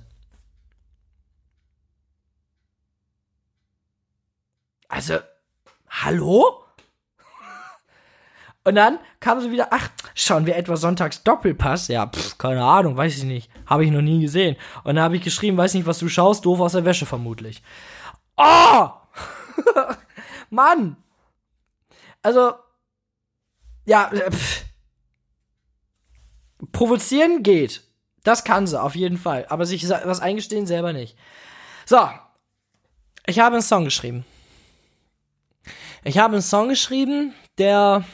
Also, 4.90 5.20
hallo? 6.04 6.64
Und 8.64 8.76
dann 8.76 9.00
kam 9.22 9.40
sie 9.40 9.50
wieder, 9.50 9.70
ach, 9.72 9.90
schauen 10.14 10.46
wir 10.46 10.58
etwa 10.58 10.76
sonntags 10.76 11.24
Doppelpass? 11.24 11.88
Ja, 11.88 12.06
pff, 12.08 12.38
keine 12.38 12.64
Ahnung, 12.64 12.98
weiß 12.98 13.18
ich 13.18 13.24
nicht. 13.24 13.50
Habe 13.66 13.86
ich 13.86 13.92
noch 13.92 14.02
nie 14.02 14.20
gesehen. 14.20 14.58
Und 14.84 14.96
dann 14.96 15.06
habe 15.06 15.16
ich 15.16 15.24
geschrieben, 15.24 15.56
weiß 15.56 15.74
nicht, 15.74 15.88
was 15.88 16.00
du 16.00 16.10
schaust, 16.10 16.46
doof 16.46 16.60
aus 16.60 16.74
der 16.74 16.84
Wäsche 16.84 17.06
vermutlich. 17.06 17.64
Oh! 18.36 18.90
Mann! 20.50 20.98
Also, 22.22 22.56
ja, 23.86 24.12
äh, 24.12 24.32
pff. 24.32 24.66
provozieren 26.74 27.42
geht. 27.42 27.84
Das 28.26 28.44
kann 28.44 28.68
sie, 28.68 28.82
auf 28.82 28.96
jeden 28.96 29.18
Fall. 29.18 29.46
Aber 29.48 29.66
sich 29.66 29.88
was 29.88 30.20
eingestehen 30.20 30.68
selber 30.68 30.92
nicht. 30.92 31.18
So. 31.86 32.10
Ich 33.26 33.40
habe 33.40 33.56
einen 33.56 33.62
Song 33.64 33.86
geschrieben. 33.86 34.26
Ich 36.04 36.18
habe 36.18 36.34
einen 36.34 36.42
Song 36.42 36.70
geschrieben, 36.70 37.34
der 37.58 38.06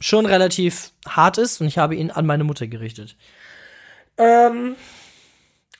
schon 0.00 0.26
relativ 0.26 0.92
hart 1.06 1.38
ist 1.38 1.60
und 1.60 1.66
ich 1.66 1.78
habe 1.78 1.94
ihn 1.94 2.10
an 2.10 2.26
meine 2.26 2.44
Mutter 2.44 2.66
gerichtet. 2.66 3.16
Ähm, 4.18 4.76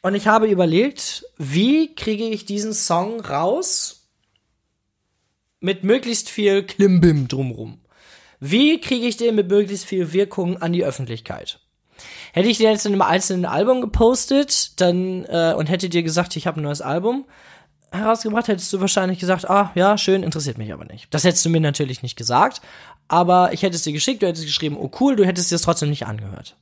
und 0.03 0.15
ich 0.15 0.27
habe 0.27 0.47
überlegt, 0.47 1.25
wie 1.39 1.95
kriege 1.95 2.29
ich 2.29 2.45
diesen 2.45 2.73
Song 2.73 3.21
raus 3.21 4.09
mit 5.61 5.85
möglichst 5.85 6.29
viel 6.29 6.65
Klimbim 6.65 7.29
drumrum. 7.29 7.81
Wie 8.41 8.81
kriege 8.81 9.07
ich 9.07 9.17
den 9.17 9.37
mit 9.37 9.49
möglichst 9.49 9.87
viel 9.87 10.13
Wirkung 10.13 10.61
an 10.61 10.73
die 10.73 10.85
Öffentlichkeit? 10.85 11.61
Hätte 12.33 12.49
ich 12.49 12.59
den 12.59 12.71
jetzt 12.71 12.85
in 12.85 12.93
einem 12.93 13.03
einzelnen 13.03 13.45
Album 13.45 13.81
gepostet, 13.81 14.81
dann 14.81 15.25
äh, 15.27 15.55
und 15.57 15.67
hätte 15.67 15.89
dir 15.89 16.03
gesagt, 16.03 16.35
ich 16.35 16.49
habe 16.49 16.61
ein 16.61 16.65
neues 16.65 16.81
Album, 16.81 17.25
herausgebracht, 17.93 18.49
hättest 18.49 18.73
du 18.73 18.81
wahrscheinlich 18.81 19.19
gesagt, 19.19 19.49
ah, 19.49 19.71
ja, 19.75 19.97
schön, 19.99 20.23
interessiert 20.23 20.59
mich 20.59 20.73
aber 20.73 20.85
nicht. 20.85 21.13
Das 21.13 21.25
hättest 21.25 21.45
du 21.45 21.51
mir 21.51 21.61
natürlich 21.61 22.03
nicht 22.03 22.17
gesagt, 22.17 22.61
aber 23.09 23.53
ich 23.53 23.63
hätte 23.63 23.77
es 23.77 23.83
dir 23.83 23.93
geschickt, 23.93 24.23
du 24.23 24.27
hättest 24.27 24.47
geschrieben, 24.47 24.77
oh 24.79 24.91
cool, 25.01 25.17
du 25.17 25.27
hättest 25.27 25.51
dir 25.51 25.57
es 25.57 25.63
trotzdem 25.63 25.91
nicht 25.91 26.07
angehört. 26.07 26.57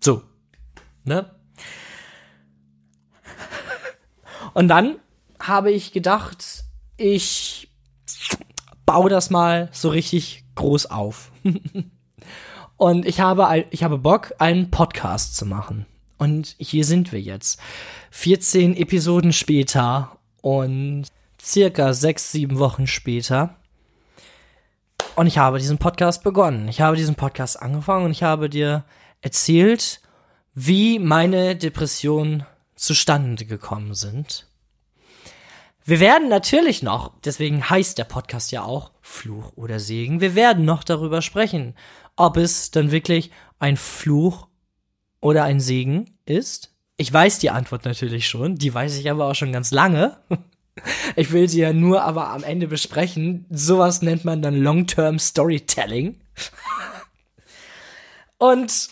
So. 0.00 0.22
Ne? 1.04 1.30
Und 4.54 4.68
dann 4.68 4.96
habe 5.38 5.70
ich 5.70 5.92
gedacht, 5.92 6.64
ich 6.96 7.70
baue 8.86 9.10
das 9.10 9.30
mal 9.30 9.68
so 9.72 9.90
richtig 9.90 10.44
groß 10.54 10.86
auf. 10.86 11.30
Und 12.76 13.06
ich 13.06 13.20
habe, 13.20 13.64
ich 13.70 13.84
habe 13.84 13.98
Bock, 13.98 14.34
einen 14.38 14.70
Podcast 14.70 15.36
zu 15.36 15.46
machen. 15.46 15.86
Und 16.18 16.56
hier 16.58 16.84
sind 16.84 17.12
wir 17.12 17.20
jetzt. 17.20 17.60
14 18.10 18.76
Episoden 18.76 19.32
später 19.32 20.16
und 20.40 21.06
circa 21.40 21.92
sechs, 21.92 22.32
sieben 22.32 22.58
Wochen 22.58 22.86
später. 22.86 23.56
Und 25.14 25.26
ich 25.26 25.38
habe 25.38 25.58
diesen 25.58 25.78
Podcast 25.78 26.22
begonnen. 26.22 26.68
Ich 26.68 26.80
habe 26.80 26.96
diesen 26.96 27.14
Podcast 27.14 27.60
angefangen 27.60 28.06
und 28.06 28.10
ich 28.10 28.22
habe 28.22 28.48
dir 28.50 28.84
erzählt, 29.20 30.00
wie 30.54 30.98
meine 30.98 31.56
Depressionen 31.56 32.44
zustande 32.74 33.44
gekommen 33.44 33.94
sind. 33.94 34.46
Wir 35.84 36.00
werden 36.00 36.28
natürlich 36.28 36.82
noch, 36.82 37.12
deswegen 37.24 37.70
heißt 37.70 37.96
der 37.96 38.04
Podcast 38.04 38.50
ja 38.50 38.64
auch 38.64 38.90
Fluch 39.02 39.52
oder 39.54 39.78
Segen, 39.78 40.20
wir 40.20 40.34
werden 40.34 40.64
noch 40.64 40.82
darüber 40.82 41.22
sprechen, 41.22 41.76
ob 42.16 42.36
es 42.36 42.72
dann 42.72 42.90
wirklich 42.90 43.30
ein 43.60 43.76
Fluch 43.76 44.48
oder 45.26 45.42
ein 45.42 45.58
Segen 45.58 46.04
ist? 46.24 46.70
Ich 46.96 47.12
weiß 47.12 47.40
die 47.40 47.50
Antwort 47.50 47.84
natürlich 47.84 48.28
schon, 48.28 48.54
die 48.54 48.72
weiß 48.72 48.96
ich 48.96 49.10
aber 49.10 49.26
auch 49.26 49.34
schon 49.34 49.52
ganz 49.52 49.70
lange. 49.70 50.16
Ich 51.16 51.32
will 51.32 51.48
sie 51.48 51.60
ja 51.60 51.72
nur 51.72 52.02
aber 52.02 52.28
am 52.28 52.44
Ende 52.44 52.68
besprechen. 52.68 53.46
Sowas 53.48 54.02
nennt 54.02 54.26
man 54.26 54.42
dann 54.42 54.60
Long-Term 54.60 55.18
Storytelling. 55.18 56.20
Und 58.36 58.90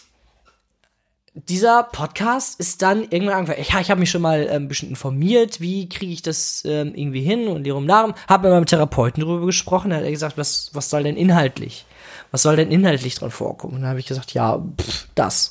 dieser 1.34 1.82
Podcast 1.82 2.58
ist 2.58 2.80
dann 2.80 3.02
irgendwann 3.02 3.34
angefangen. 3.34 3.60
Ich, 3.60 3.74
ich 3.74 3.90
habe 3.90 4.00
mich 4.00 4.10
schon 4.10 4.22
mal 4.22 4.46
ähm, 4.48 4.62
ein 4.62 4.68
bisschen 4.68 4.88
informiert, 4.88 5.60
wie 5.60 5.86
kriege 5.90 6.10
ich 6.10 6.22
das 6.22 6.62
ähm, 6.64 6.94
irgendwie 6.94 7.20
hin 7.20 7.48
und 7.48 7.66
ihrem 7.66 7.84
Namen. 7.84 8.14
Habe 8.30 8.48
mit 8.48 8.54
meinem 8.54 8.64
Therapeuten 8.64 9.22
darüber 9.22 9.44
gesprochen. 9.44 9.90
Da 9.90 9.96
hat 9.96 10.04
er 10.04 10.10
gesagt, 10.10 10.38
was, 10.38 10.70
was 10.72 10.88
soll 10.88 11.02
denn 11.02 11.18
inhaltlich? 11.18 11.84
Was 12.30 12.40
soll 12.40 12.56
denn 12.56 12.72
inhaltlich 12.72 13.16
dran 13.16 13.30
vorkommen? 13.30 13.74
Und 13.74 13.80
dann 13.82 13.90
habe 13.90 14.00
ich 14.00 14.06
gesagt, 14.06 14.32
ja, 14.32 14.64
pff, 14.80 15.08
das. 15.14 15.50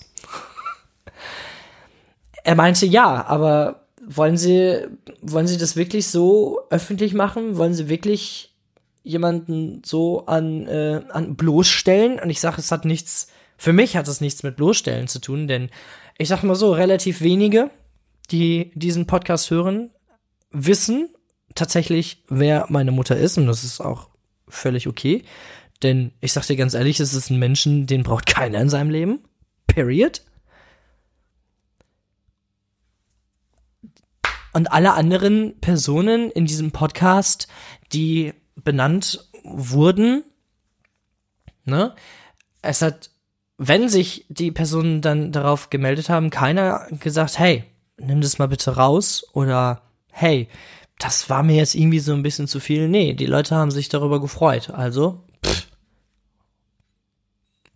Er 2.43 2.55
meinte, 2.55 2.85
ja, 2.85 3.25
aber 3.25 3.87
wollen 4.05 4.37
Sie, 4.37 4.87
wollen 5.21 5.47
Sie 5.47 5.57
das 5.57 5.75
wirklich 5.75 6.07
so 6.07 6.61
öffentlich 6.69 7.13
machen? 7.13 7.57
Wollen 7.57 7.73
Sie 7.73 7.89
wirklich 7.89 8.53
jemanden 9.03 9.81
so 9.85 10.25
an, 10.25 10.67
äh, 10.67 11.01
an 11.09 11.35
bloßstellen? 11.35 12.19
Und 12.19 12.29
ich 12.29 12.39
sage, 12.39 12.57
es 12.59 12.71
hat 12.71 12.85
nichts 12.85 13.27
für 13.63 13.71
mich 13.71 13.95
hat 13.95 14.09
es 14.09 14.21
nichts 14.21 14.43
mit 14.43 14.57
bloßstellen 14.57 15.07
zu 15.07 15.19
tun, 15.19 15.47
denn 15.47 15.69
ich 16.17 16.27
sag 16.27 16.43
mal 16.43 16.55
so, 16.55 16.73
relativ 16.73 17.21
wenige, 17.21 17.71
die 18.29 18.71
diesen 18.75 19.07
Podcast 19.07 19.49
hören, 19.51 19.89
wissen 20.51 21.09
tatsächlich, 21.55 22.23
wer 22.27 22.65
meine 22.67 22.91
Mutter 22.91 23.15
ist 23.15 23.37
und 23.37 23.47
das 23.47 23.63
ist 23.63 23.79
auch 23.79 24.09
völlig 24.49 24.87
okay. 24.87 25.23
Denn 25.81 26.11
ich 26.19 26.33
sag 26.33 26.45
dir 26.45 26.57
ganz 26.57 26.73
ehrlich, 26.73 26.99
es 26.99 27.13
ist 27.13 27.29
ein 27.29 27.39
Menschen, 27.39 27.87
den 27.87 28.03
braucht 28.03 28.25
keiner 28.25 28.59
in 28.59 28.69
seinem 28.69 28.89
Leben. 28.89 29.19
Period. 29.67 30.21
Und 34.53 34.71
alle 34.71 34.93
anderen 34.93 35.59
Personen 35.59 36.29
in 36.31 36.45
diesem 36.45 36.71
Podcast, 36.71 37.47
die 37.91 38.33
benannt 38.55 39.29
wurden, 39.43 40.23
ne, 41.65 41.95
es 42.61 42.81
hat 42.81 43.09
wenn 43.57 43.87
sich 43.87 44.25
die 44.29 44.51
Personen 44.51 45.01
dann 45.01 45.31
darauf 45.31 45.69
gemeldet 45.69 46.09
haben, 46.09 46.29
keiner 46.29 46.87
gesagt, 46.99 47.39
hey, 47.39 47.63
nimm 47.97 48.21
das 48.21 48.39
mal 48.39 48.47
bitte 48.47 48.75
raus 48.75 49.25
oder 49.33 49.83
hey, 50.11 50.47
das 50.99 51.29
war 51.29 51.43
mir 51.43 51.55
jetzt 51.55 51.75
irgendwie 51.75 51.99
so 51.99 52.13
ein 52.13 52.23
bisschen 52.23 52.47
zu 52.47 52.59
viel. 52.59 52.87
Nee, 52.87 53.13
die 53.13 53.25
Leute 53.25 53.55
haben 53.55 53.71
sich 53.71 53.89
darüber 53.89 54.21
gefreut. 54.21 54.69
Also, 54.69 55.23
pff, 55.45 55.67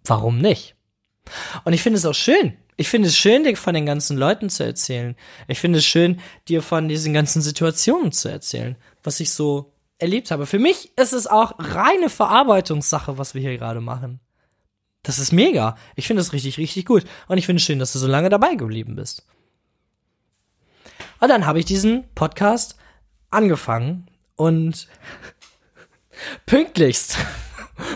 warum 0.05 0.39
nicht? 0.39 0.75
Und 1.63 1.73
ich 1.73 1.81
finde 1.81 1.97
es 1.97 2.05
auch 2.05 2.13
schön. 2.13 2.53
Ich 2.77 2.89
finde 2.89 3.07
es 3.09 3.17
schön, 3.17 3.43
dir 3.43 3.57
von 3.57 3.73
den 3.73 3.87
ganzen 3.87 4.17
Leuten 4.17 4.49
zu 4.49 4.63
erzählen. 4.63 5.15
Ich 5.47 5.59
finde 5.59 5.79
es 5.79 5.85
schön, 5.85 6.21
dir 6.47 6.61
von 6.61 6.87
diesen 6.87 7.11
ganzen 7.11 7.41
Situationen 7.41 8.11
zu 8.11 8.29
erzählen, 8.29 8.75
was 9.03 9.19
ich 9.19 9.31
so 9.31 9.73
erlebt 9.97 10.29
habe. 10.29 10.45
Für 10.45 10.59
mich 10.59 10.91
ist 10.95 11.11
es 11.11 11.25
auch 11.25 11.53
reine 11.57 12.09
Verarbeitungssache, 12.09 13.17
was 13.17 13.33
wir 13.33 13.41
hier 13.41 13.57
gerade 13.57 13.81
machen. 13.81 14.19
Das 15.01 15.17
ist 15.17 15.31
mega. 15.31 15.75
Ich 15.95 16.05
finde 16.05 16.21
es 16.21 16.33
richtig, 16.33 16.59
richtig 16.59 16.85
gut. 16.85 17.03
Und 17.27 17.39
ich 17.39 17.47
finde 17.47 17.57
es 17.57 17.63
schön, 17.63 17.79
dass 17.79 17.93
du 17.93 17.99
so 17.99 18.07
lange 18.07 18.29
dabei 18.29 18.55
geblieben 18.55 18.95
bist. 18.95 19.25
Und 21.19 21.29
dann 21.29 21.47
habe 21.47 21.59
ich 21.59 21.65
diesen 21.65 22.03
Podcast 22.13 22.77
angefangen 23.31 24.07
und 24.35 24.87
pünktlichst, 26.45 27.17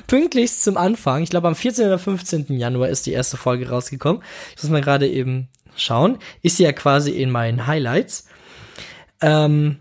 pünktlichst 0.08 0.64
zum 0.64 0.78
Anfang, 0.78 1.24
ich 1.24 1.30
glaube 1.30 1.48
am 1.48 1.56
14. 1.56 1.86
oder 1.86 2.00
15. 2.00 2.58
Januar 2.58 2.90
ist 2.90 3.06
die 3.06 3.14
erste 3.14 3.38
Folge 3.38 3.70
rausgekommen. 3.70 4.24
Ich 4.56 4.64
muss 4.64 4.72
mal 4.72 4.82
gerade 4.82 5.08
eben 5.08 5.50
schauen. 5.76 6.18
Ist 6.42 6.58
sie 6.58 6.64
ja 6.64 6.72
quasi 6.72 7.12
in 7.12 7.32
meinen 7.32 7.68
Highlights. 7.68 8.28
Ähm, 9.22 9.78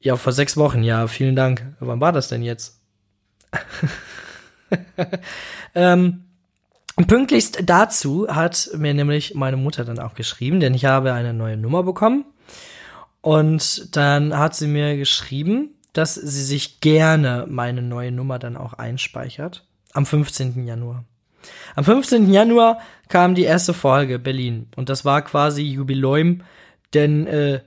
ja, 0.00 0.16
vor 0.16 0.32
sechs 0.32 0.56
Wochen, 0.56 0.82
ja, 0.82 1.06
vielen 1.06 1.36
Dank. 1.36 1.74
Wann 1.80 2.00
war 2.00 2.12
das 2.12 2.28
denn 2.28 2.42
jetzt? 2.42 2.80
ähm, 5.74 6.24
pünktlichst 7.06 7.60
dazu 7.64 8.26
hat 8.28 8.70
mir 8.76 8.92
nämlich 8.92 9.34
meine 9.34 9.56
Mutter 9.56 9.84
dann 9.84 9.98
auch 9.98 10.14
geschrieben, 10.14 10.60
denn 10.60 10.74
ich 10.74 10.84
habe 10.84 11.12
eine 11.12 11.32
neue 11.32 11.56
Nummer 11.56 11.82
bekommen. 11.82 12.24
Und 13.20 13.96
dann 13.96 14.36
hat 14.36 14.54
sie 14.54 14.66
mir 14.66 14.98
geschrieben, 14.98 15.70
dass 15.94 16.14
sie 16.14 16.42
sich 16.42 16.80
gerne 16.80 17.46
meine 17.48 17.80
neue 17.80 18.12
Nummer 18.12 18.38
dann 18.38 18.56
auch 18.56 18.74
einspeichert. 18.74 19.64
Am 19.92 20.04
15. 20.04 20.66
Januar. 20.66 21.04
Am 21.76 21.84
15. 21.84 22.30
Januar 22.32 22.80
kam 23.08 23.34
die 23.34 23.44
erste 23.44 23.72
Folge 23.72 24.18
Berlin. 24.18 24.68
Und 24.76 24.88
das 24.88 25.04
war 25.04 25.22
quasi 25.22 25.62
Jubiläum, 25.62 26.42
denn 26.92 27.26
äh, 27.26 27.60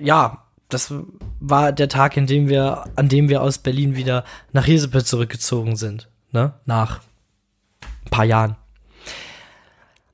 ja, 0.00 0.44
das 0.68 0.92
war 1.38 1.72
der 1.72 1.88
Tag, 1.88 2.16
in 2.16 2.26
dem 2.26 2.48
wir, 2.48 2.84
an 2.96 3.08
dem 3.08 3.28
wir 3.28 3.42
aus 3.42 3.58
Berlin 3.58 3.94
wieder 3.94 4.24
nach 4.52 4.66
Jesepe 4.66 5.04
zurückgezogen 5.04 5.76
sind. 5.76 6.08
Ne? 6.30 6.54
Nach 6.64 7.00
ein 8.04 8.10
paar 8.10 8.24
Jahren. 8.24 8.56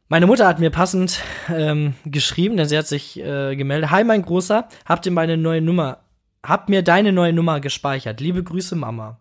Meine 0.08 0.26
Mutter 0.26 0.48
hat 0.48 0.58
mir 0.58 0.70
passend 0.70 1.20
ähm, 1.54 1.94
geschrieben, 2.04 2.56
denn 2.56 2.66
sie 2.66 2.78
hat 2.78 2.86
sich 2.86 3.20
äh, 3.20 3.54
gemeldet. 3.56 3.90
Hi, 3.90 4.04
mein 4.04 4.22
Großer, 4.22 4.66
habt 4.86 5.06
ihr 5.06 5.12
meine 5.12 5.36
neue 5.36 5.60
Nummer, 5.60 5.98
habt 6.42 6.68
mir 6.68 6.82
deine 6.82 7.12
neue 7.12 7.32
Nummer 7.32 7.60
gespeichert. 7.60 8.20
Liebe 8.20 8.42
Grüße, 8.42 8.76
Mama. 8.76 9.18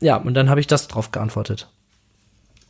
Ja, 0.00 0.16
und 0.16 0.34
dann 0.34 0.48
habe 0.48 0.60
ich 0.60 0.66
das 0.66 0.88
drauf 0.88 1.10
geantwortet. 1.10 1.68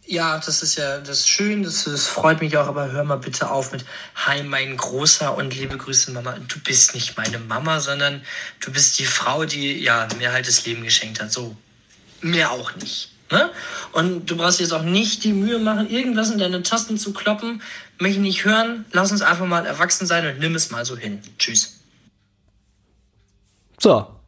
Ja, 0.06 0.38
das 0.38 0.62
ist 0.62 0.76
ja 0.76 1.00
das 1.00 1.20
ist 1.20 1.28
schön, 1.28 1.62
das, 1.62 1.84
das 1.84 2.06
freut 2.06 2.40
mich 2.40 2.56
auch, 2.56 2.66
aber 2.66 2.90
hör 2.90 3.04
mal 3.04 3.18
bitte 3.18 3.50
auf 3.50 3.72
mit 3.72 3.84
Hi, 4.14 4.42
mein 4.42 4.78
Großer 4.78 5.36
und 5.36 5.54
liebe 5.54 5.76
Grüße, 5.76 6.12
Mama. 6.12 6.36
Du 6.48 6.58
bist 6.60 6.94
nicht 6.94 7.18
meine 7.18 7.38
Mama, 7.38 7.80
sondern 7.80 8.22
du 8.60 8.72
bist 8.72 8.98
die 8.98 9.04
Frau, 9.04 9.44
die 9.44 9.78
ja 9.82 10.08
mir 10.16 10.32
halt 10.32 10.48
das 10.48 10.64
Leben 10.64 10.82
geschenkt 10.82 11.20
hat. 11.20 11.30
So, 11.30 11.54
mehr 12.22 12.52
auch 12.52 12.74
nicht. 12.76 13.10
Ne? 13.30 13.50
Und 13.92 14.30
du 14.30 14.38
brauchst 14.38 14.60
jetzt 14.60 14.72
auch 14.72 14.82
nicht 14.82 15.24
die 15.24 15.34
Mühe 15.34 15.58
machen, 15.58 15.90
irgendwas 15.90 16.30
in 16.30 16.38
deine 16.38 16.62
Tasten 16.62 16.96
zu 16.96 17.12
kloppen. 17.12 17.60
Möchte 17.98 18.20
nicht 18.20 18.46
hören. 18.46 18.86
Lass 18.92 19.12
uns 19.12 19.20
einfach 19.20 19.46
mal 19.46 19.66
erwachsen 19.66 20.06
sein 20.06 20.26
und 20.26 20.38
nimm 20.38 20.54
es 20.54 20.70
mal 20.70 20.86
so 20.86 20.96
hin. 20.96 21.20
Tschüss. 21.38 21.77
So, 23.78 24.18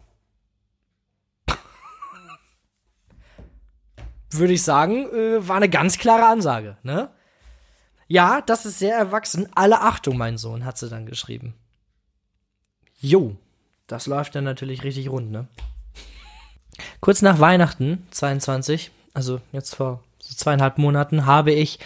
würde 4.33 4.53
ich 4.53 4.63
sagen, 4.63 5.07
äh, 5.13 5.47
war 5.47 5.57
eine 5.57 5.69
ganz 5.69 5.99
klare 5.99 6.27
Ansage, 6.27 6.77
ne? 6.83 7.11
Ja, 8.07 8.41
das 8.41 8.67
ist 8.67 8.79
sehr 8.79 8.97
erwachsen. 8.97 9.49
Alle 9.55 9.81
Achtung, 9.81 10.17
mein 10.17 10.37
Sohn, 10.37 10.65
hat 10.65 10.79
sie 10.79 10.89
dann 10.89 11.07
geschrieben. 11.07 11.55
Jo, 13.01 13.37
das 13.87 14.07
läuft 14.07 14.35
dann 14.35 14.45
natürlich 14.45 14.83
richtig 14.83 15.11
rund, 15.11 15.31
ne? 15.31 15.47
Kurz 17.01 17.23
nach 17.23 17.39
Weihnachten 17.39 18.07
22, 18.11 18.91
also 19.15 19.41
jetzt 19.53 19.75
vor 19.75 20.03
so 20.19 20.35
zweieinhalb 20.35 20.79
Monaten, 20.79 21.27
habe 21.27 21.53
ich, 21.53 21.79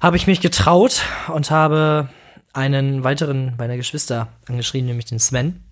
habe 0.00 0.16
ich 0.16 0.26
mich 0.26 0.40
getraut 0.40 1.02
und 1.32 1.50
habe 1.50 2.08
einen 2.52 3.04
weiteren 3.04 3.54
meiner 3.56 3.76
Geschwister 3.76 4.28
angeschrieben, 4.48 4.86
nämlich 4.86 5.06
den 5.06 5.18
Sven. 5.18 5.64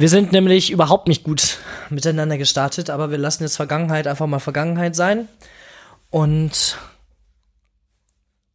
Wir 0.00 0.08
sind 0.08 0.32
nämlich 0.32 0.70
überhaupt 0.70 1.08
nicht 1.08 1.24
gut 1.24 1.58
miteinander 1.90 2.38
gestartet, 2.38 2.88
aber 2.88 3.10
wir 3.10 3.18
lassen 3.18 3.42
jetzt 3.42 3.56
Vergangenheit 3.56 4.06
einfach 4.06 4.26
mal 4.26 4.38
Vergangenheit 4.38 4.96
sein. 4.96 5.28
Und 6.08 6.78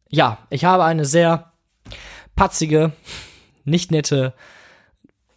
ja, 0.08 0.38
ich 0.50 0.64
habe 0.64 0.82
eine 0.82 1.04
sehr 1.04 1.52
patzige, 2.34 2.90
nicht 3.62 3.92
nette 3.92 4.34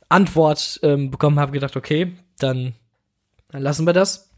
Antwort 0.10 0.80
ähm, 0.82 1.12
bekommen, 1.12 1.40
habe 1.40 1.52
gedacht, 1.52 1.76
okay, 1.76 2.18
dann, 2.40 2.74
dann 3.52 3.62
lassen 3.62 3.86
wir 3.86 3.94
das. 3.94 4.32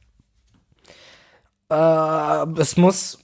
Äh, 1.70 2.48
es 2.60 2.76
muss 2.76 3.20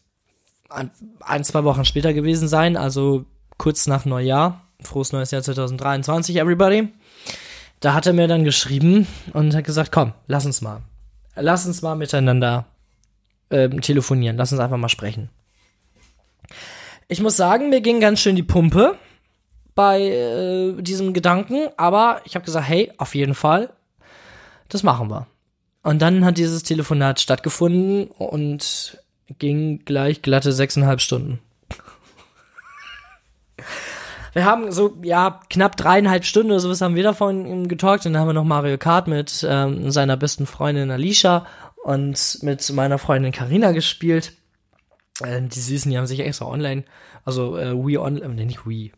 ein, 0.69 0.89
ein, 1.19 1.43
zwei 1.43 1.65
Wochen 1.65 1.84
später 1.84 2.13
gewesen 2.13 2.47
sein, 2.47 2.78
also 2.78 3.26
kurz 3.57 3.88
nach 3.88 4.05
Neujahr. 4.05 4.61
Frohes 4.82 5.11
neues 5.11 5.32
Jahr 5.32 5.41
2023, 5.43 6.38
everybody 6.38 6.93
da 7.80 7.93
hat 7.93 8.07
er 8.07 8.13
mir 8.13 8.28
dann 8.28 8.43
geschrieben 8.43 9.07
und 9.34 9.55
hat 9.55 9.65
gesagt, 9.65 9.91
komm, 9.91 10.13
lass 10.28 10.45
uns 10.45 10.61
mal. 10.61 10.82
Lass 11.36 11.65
uns 11.67 11.82
mal 11.82 11.95
miteinander 11.95 12.65
ähm, 13.51 13.82
telefonieren. 13.82 14.38
Lass 14.38 14.51
uns 14.51 14.61
einfach 14.61 14.78
mal 14.78 14.89
sprechen. 14.89 15.30
Ich 17.07 17.21
muss 17.21 17.38
sagen, 17.38 17.69
mir 17.69 17.82
ging 17.82 17.99
ganz 17.99 18.19
schön 18.19 18.36
die 18.36 18.43
Pumpe 18.43 18.97
bei 19.75 20.01
äh, 20.01 20.82
diesem 20.82 21.13
Gedanken, 21.13 21.69
aber 21.78 22.21
ich 22.25 22.36
habe 22.36 22.43
gesagt, 22.43 22.67
hey, 22.67 22.91
auf 22.97 23.15
jeden 23.15 23.36
Fall, 23.36 23.69
das 24.69 24.84
machen 24.84 25.09
wir. 25.09 25.28
Und 25.84 26.01
dann 26.01 26.25
hat 26.25 26.38
dieses 26.38 26.63
Telefonat 26.63 27.21
stattgefunden 27.21 28.07
und 28.07 28.97
ging 29.38 29.86
gleich 29.86 30.21
glatte 30.21 30.51
sechseinhalb 30.51 30.99
Stunden. 30.99 31.39
Wir 34.34 34.45
haben 34.45 34.71
so, 34.71 34.97
ja, 35.01 35.39
knapp 35.49 35.78
dreieinhalb 35.78 36.25
Stunden 36.25 36.51
oder 36.51 36.59
sowas 36.59 36.82
haben 36.82 36.95
wir 36.95 37.03
davon 37.03 37.67
getalkt 37.67 38.05
und 38.05 38.13
dann 38.13 38.21
haben 38.21 38.30
wir 38.30 38.34
noch 38.34 38.43
Mario 38.43 38.78
Kart 38.78 39.07
mit 39.07 39.45
ähm, 39.47 39.91
seiner 39.91 40.17
besten 40.17 40.45
Freundin 40.45 40.91
Alicia 40.91 41.45
und 41.84 42.39
mit 42.41 42.69
meiner 42.71 42.97
Freundin 42.97 43.32
Karina 43.32 43.71
gespielt. 43.71 44.34
Äh, 45.21 45.41
die 45.41 45.59
Süßen, 45.59 45.89
die 45.91 45.97
haben 45.97 46.07
sich 46.07 46.19
extra 46.19 46.45
online, 46.45 46.84
also 47.25 47.57
äh, 47.57 47.73
Wii 47.73 47.97
Online, 47.97 48.30
nee, 48.30 48.45
nicht 48.45 48.67
Wii, 48.67 48.91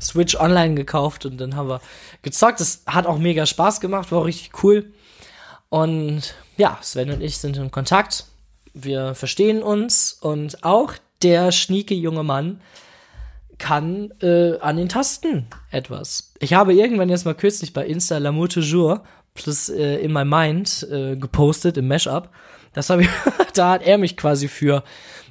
Switch 0.00 0.36
Online 0.36 0.74
gekauft 0.74 1.26
und 1.26 1.38
dann 1.38 1.56
haben 1.56 1.68
wir 1.68 1.80
gezockt. 2.22 2.60
Das 2.60 2.82
hat 2.86 3.06
auch 3.06 3.18
mega 3.18 3.46
Spaß 3.46 3.80
gemacht, 3.80 4.12
war 4.12 4.24
richtig 4.24 4.62
cool. 4.62 4.92
Und 5.68 6.34
ja, 6.56 6.78
Sven 6.82 7.10
und 7.10 7.20
ich 7.20 7.38
sind 7.38 7.56
in 7.56 7.70
Kontakt. 7.70 8.26
Wir 8.72 9.14
verstehen 9.14 9.62
uns 9.62 10.12
und 10.12 10.64
auch 10.64 10.94
der 11.22 11.52
schnieke 11.52 11.94
junge 11.94 12.22
Mann 12.22 12.60
kann 13.60 14.12
äh, 14.22 14.58
an 14.58 14.76
den 14.76 14.88
Tasten 14.88 15.46
etwas. 15.70 16.32
Ich 16.40 16.54
habe 16.54 16.74
irgendwann 16.74 17.08
jetzt 17.08 17.26
mal 17.26 17.34
kürzlich 17.34 17.72
bei 17.72 17.86
Insta 17.86 18.16
L'amour 18.16 18.48
toujours 18.48 19.00
plus 19.34 19.68
äh, 19.68 19.98
in 19.98 20.12
my 20.12 20.24
mind 20.24 20.88
äh, 20.90 21.14
gepostet 21.14 21.76
im 21.76 21.86
Mashup. 21.86 22.30
Das 22.72 22.90
habe 22.90 23.02
ich, 23.02 23.08
da 23.54 23.72
hat 23.72 23.82
er 23.82 23.98
mich 23.98 24.16
quasi 24.16 24.48
für 24.48 24.82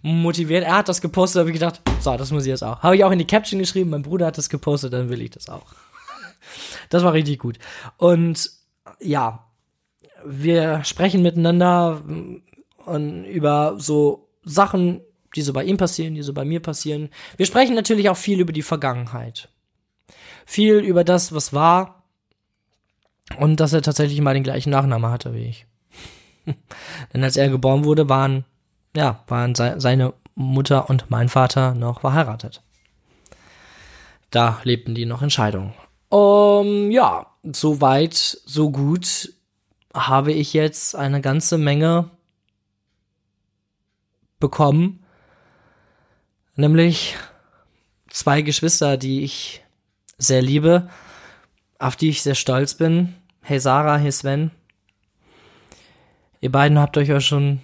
motiviert. 0.03 0.63
Er 0.63 0.77
hat 0.77 0.87
das 0.87 1.01
gepostet, 1.01 1.41
habe 1.41 1.49
ich 1.49 1.55
gedacht, 1.55 1.81
so, 1.99 2.15
das 2.15 2.31
muss 2.31 2.43
ich 2.43 2.49
jetzt 2.49 2.63
auch. 2.63 2.81
Habe 2.81 2.95
ich 2.95 3.03
auch 3.03 3.11
in 3.11 3.19
die 3.19 3.27
Caption 3.27 3.59
geschrieben, 3.59 3.89
mein 3.89 4.03
Bruder 4.03 4.27
hat 4.27 4.37
das 4.37 4.49
gepostet, 4.49 4.93
dann 4.93 5.09
will 5.09 5.21
ich 5.21 5.31
das 5.31 5.49
auch. 5.49 5.65
Das 6.89 7.03
war 7.03 7.13
richtig 7.13 7.37
gut. 7.37 7.59
Und 7.97 8.49
ja, 8.99 9.45
wir 10.25 10.83
sprechen 10.83 11.21
miteinander 11.21 12.01
und 12.85 13.25
über 13.25 13.75
so 13.77 14.29
Sachen, 14.43 15.01
die 15.35 15.41
so 15.41 15.53
bei 15.53 15.63
ihm 15.63 15.77
passieren, 15.77 16.15
die 16.15 16.21
so 16.21 16.33
bei 16.33 16.45
mir 16.45 16.59
passieren. 16.59 17.09
Wir 17.37 17.45
sprechen 17.45 17.75
natürlich 17.75 18.09
auch 18.09 18.17
viel 18.17 18.39
über 18.39 18.53
die 18.53 18.61
Vergangenheit. 18.61 19.49
Viel 20.45 20.77
über 20.77 21.03
das, 21.03 21.33
was 21.33 21.53
war. 21.53 22.03
Und 23.37 23.59
dass 23.59 23.73
er 23.73 23.81
tatsächlich 23.81 24.21
mal 24.21 24.33
den 24.33 24.43
gleichen 24.43 24.71
Nachnamen 24.71 25.11
hatte 25.11 25.33
wie 25.33 25.45
ich. 25.45 25.65
Denn 27.13 27.23
als 27.23 27.37
er 27.37 27.49
geboren 27.49 27.83
wurde, 27.83 28.09
waren, 28.09 28.45
ja, 28.95 29.23
waren 29.27 29.53
se 29.53 29.75
seine 29.77 30.13
Mutter 30.35 30.89
und 30.89 31.09
mein 31.09 31.29
Vater 31.29 31.75
noch 31.75 32.01
verheiratet. 32.01 32.63
Da 34.31 34.59
lebten 34.63 34.95
die 34.95 35.05
noch 35.05 35.21
in 35.21 35.29
Scheidung. 35.29 35.73
Um, 36.09 36.89
ja, 36.91 37.27
so 37.43 37.81
weit, 37.81 38.13
so 38.13 38.71
gut 38.71 39.33
habe 39.93 40.31
ich 40.31 40.53
jetzt 40.53 40.95
eine 40.95 41.21
ganze 41.21 41.57
Menge 41.57 42.09
bekommen. 44.39 44.98
Nämlich 46.59 47.15
zwei 48.09 48.41
Geschwister, 48.41 48.97
die 48.97 49.23
ich 49.23 49.63
sehr 50.17 50.41
liebe, 50.41 50.89
auf 51.77 51.95
die 51.95 52.09
ich 52.09 52.21
sehr 52.21 52.35
stolz 52.35 52.73
bin. 52.73 53.15
Hey 53.41 53.61
Sarah, 53.61 53.95
hey 53.95 54.11
Sven. 54.11 54.51
Ihr 56.41 56.51
beiden 56.51 56.77
habt 56.77 56.97
euch 56.97 57.07
ja 57.07 57.21
schon, 57.21 57.61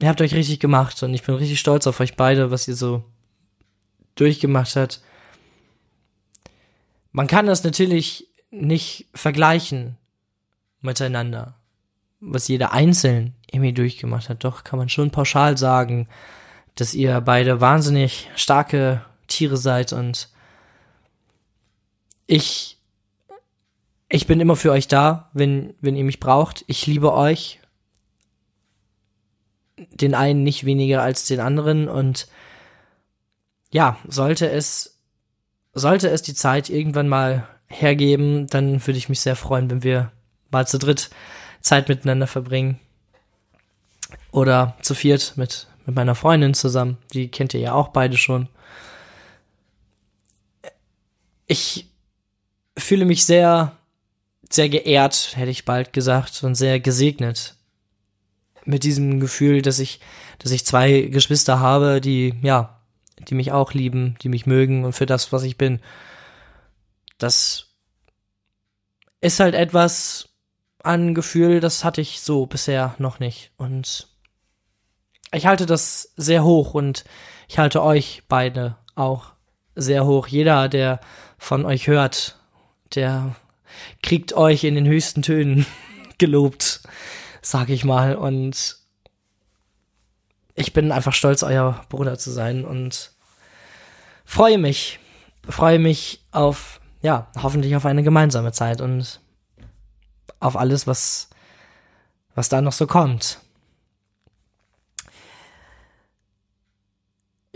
ihr 0.00 0.08
habt 0.08 0.22
euch 0.22 0.32
richtig 0.32 0.60
gemacht 0.60 1.02
und 1.02 1.12
ich 1.12 1.24
bin 1.24 1.34
richtig 1.34 1.60
stolz 1.60 1.86
auf 1.86 2.00
euch 2.00 2.16
beide, 2.16 2.50
was 2.50 2.68
ihr 2.68 2.74
so 2.74 3.04
durchgemacht 4.14 4.74
habt. 4.74 5.02
Man 7.12 7.26
kann 7.26 7.44
das 7.44 7.64
natürlich 7.64 8.28
nicht 8.50 9.08
vergleichen 9.12 9.98
miteinander, 10.80 11.60
was 12.18 12.48
jeder 12.48 12.72
einzeln 12.72 13.34
irgendwie 13.50 13.74
durchgemacht 13.74 14.30
hat. 14.30 14.42
Doch 14.42 14.64
kann 14.64 14.78
man 14.78 14.88
schon 14.88 15.10
pauschal 15.10 15.58
sagen, 15.58 16.08
dass 16.76 16.94
ihr 16.94 17.20
beide 17.20 17.60
wahnsinnig 17.60 18.30
starke 18.36 19.04
Tiere 19.26 19.56
seid 19.56 19.92
und 19.92 20.28
ich 22.26 22.76
ich 24.08 24.26
bin 24.26 24.40
immer 24.40 24.56
für 24.56 24.70
euch 24.70 24.88
da, 24.88 25.30
wenn, 25.32 25.74
wenn 25.80 25.96
ihr 25.96 26.04
mich 26.04 26.20
braucht. 26.20 26.64
Ich 26.68 26.86
liebe 26.86 27.12
euch. 27.12 27.60
Den 29.76 30.14
einen 30.14 30.42
nicht 30.42 30.64
weniger 30.64 31.02
als 31.02 31.26
den 31.26 31.40
anderen 31.40 31.88
und 31.88 32.28
ja, 33.70 33.98
sollte 34.06 34.48
es, 34.48 35.00
sollte 35.74 36.08
es 36.08 36.22
die 36.22 36.34
Zeit 36.34 36.70
irgendwann 36.70 37.08
mal 37.08 37.46
hergeben, 37.66 38.46
dann 38.46 38.86
würde 38.86 38.96
ich 38.96 39.08
mich 39.08 39.20
sehr 39.20 39.36
freuen, 39.36 39.68
wenn 39.68 39.82
wir 39.82 40.12
mal 40.50 40.66
zu 40.66 40.78
dritt 40.78 41.10
Zeit 41.60 41.88
miteinander 41.88 42.26
verbringen. 42.26 42.78
Oder 44.30 44.76
zu 44.80 44.94
viert 44.94 45.34
mit, 45.36 45.66
mit 45.86 45.94
meiner 45.94 46.14
Freundin 46.14 46.54
zusammen. 46.54 46.98
Die 47.12 47.28
kennt 47.28 47.54
ihr 47.54 47.60
ja 47.60 47.72
auch 47.72 47.88
beide 47.88 48.16
schon. 48.16 48.48
Ich 51.46 51.86
fühle 52.76 53.04
mich 53.04 53.24
sehr 53.24 53.76
sehr 54.50 54.68
geehrt, 54.68 55.32
hätte 55.34 55.50
ich 55.50 55.64
bald 55.64 55.92
gesagt, 55.92 56.42
und 56.44 56.54
sehr 56.54 56.80
gesegnet. 56.80 57.54
Mit 58.64 58.84
diesem 58.84 59.20
Gefühl, 59.20 59.62
dass 59.62 59.78
ich, 59.78 60.00
dass 60.38 60.52
ich 60.52 60.66
zwei 60.66 61.02
Geschwister 61.02 61.60
habe, 61.60 62.00
die, 62.00 62.34
ja, 62.42 62.80
die 63.18 63.34
mich 63.34 63.52
auch 63.52 63.72
lieben, 63.72 64.16
die 64.22 64.28
mich 64.28 64.46
mögen 64.46 64.84
und 64.84 64.92
für 64.92 65.06
das, 65.06 65.32
was 65.32 65.42
ich 65.42 65.56
bin. 65.56 65.80
Das 67.18 67.68
ist 69.20 69.40
halt 69.40 69.54
etwas 69.54 70.28
an 70.82 71.14
Gefühl, 71.14 71.60
das 71.60 71.84
hatte 71.84 72.00
ich 72.00 72.20
so 72.20 72.46
bisher 72.46 72.94
noch 72.98 73.18
nicht. 73.18 73.50
Und 73.56 74.08
ich 75.36 75.46
halte 75.46 75.66
das 75.66 76.12
sehr 76.16 76.44
hoch 76.44 76.74
und 76.74 77.04
ich 77.48 77.58
halte 77.58 77.82
euch 77.82 78.22
beide 78.28 78.76
auch 78.94 79.32
sehr 79.74 80.06
hoch. 80.06 80.26
Jeder, 80.26 80.68
der 80.68 81.00
von 81.38 81.64
euch 81.64 81.86
hört, 81.86 82.38
der 82.94 83.36
kriegt 84.02 84.32
euch 84.32 84.64
in 84.64 84.74
den 84.74 84.86
höchsten 84.86 85.22
Tönen 85.22 85.66
gelobt, 86.18 86.80
sag 87.42 87.68
ich 87.68 87.84
mal. 87.84 88.16
Und 88.16 88.78
ich 90.54 90.72
bin 90.72 90.90
einfach 90.90 91.12
stolz, 91.12 91.42
euer 91.42 91.84
Bruder 91.90 92.18
zu 92.18 92.30
sein 92.30 92.64
und 92.64 93.12
freue 94.24 94.58
mich, 94.58 94.98
freue 95.46 95.78
mich 95.78 96.24
auf, 96.32 96.80
ja, 97.02 97.30
hoffentlich 97.42 97.76
auf 97.76 97.84
eine 97.84 98.02
gemeinsame 98.02 98.52
Zeit 98.52 98.80
und 98.80 99.20
auf 100.40 100.56
alles, 100.56 100.86
was, 100.86 101.28
was 102.34 102.48
da 102.48 102.62
noch 102.62 102.72
so 102.72 102.86
kommt. 102.86 103.40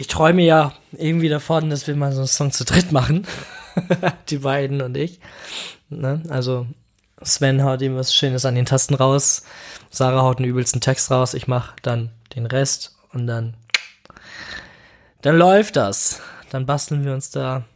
Ich 0.01 0.07
träume 0.07 0.41
ja 0.41 0.73
irgendwie 0.93 1.29
davon, 1.29 1.69
dass 1.69 1.87
wir 1.87 1.95
mal 1.95 2.13
so 2.13 2.21
einen 2.21 2.27
Song 2.27 2.53
zu 2.53 2.65
dritt 2.65 2.91
machen. 2.91 3.27
Die 4.31 4.39
beiden 4.39 4.81
und 4.81 4.97
ich. 4.97 5.21
Ne? 5.91 6.23
Also 6.31 6.67
Sven 7.21 7.63
haut 7.63 7.83
ihm 7.83 7.97
was 7.97 8.15
Schönes 8.15 8.47
an 8.47 8.55
den 8.55 8.65
Tasten 8.65 8.95
raus, 8.95 9.43
Sarah 9.91 10.23
haut 10.23 10.39
einen 10.39 10.49
übelsten 10.49 10.81
Text 10.81 11.11
raus, 11.11 11.35
ich 11.35 11.49
mach 11.49 11.79
dann 11.81 12.13
den 12.35 12.47
Rest 12.47 12.97
und 13.13 13.27
dann 13.27 13.59
dann 15.21 15.37
läuft 15.37 15.77
das. 15.77 16.23
Dann 16.49 16.65
basteln 16.65 17.05
wir 17.05 17.13
uns 17.13 17.31
da 17.31 17.67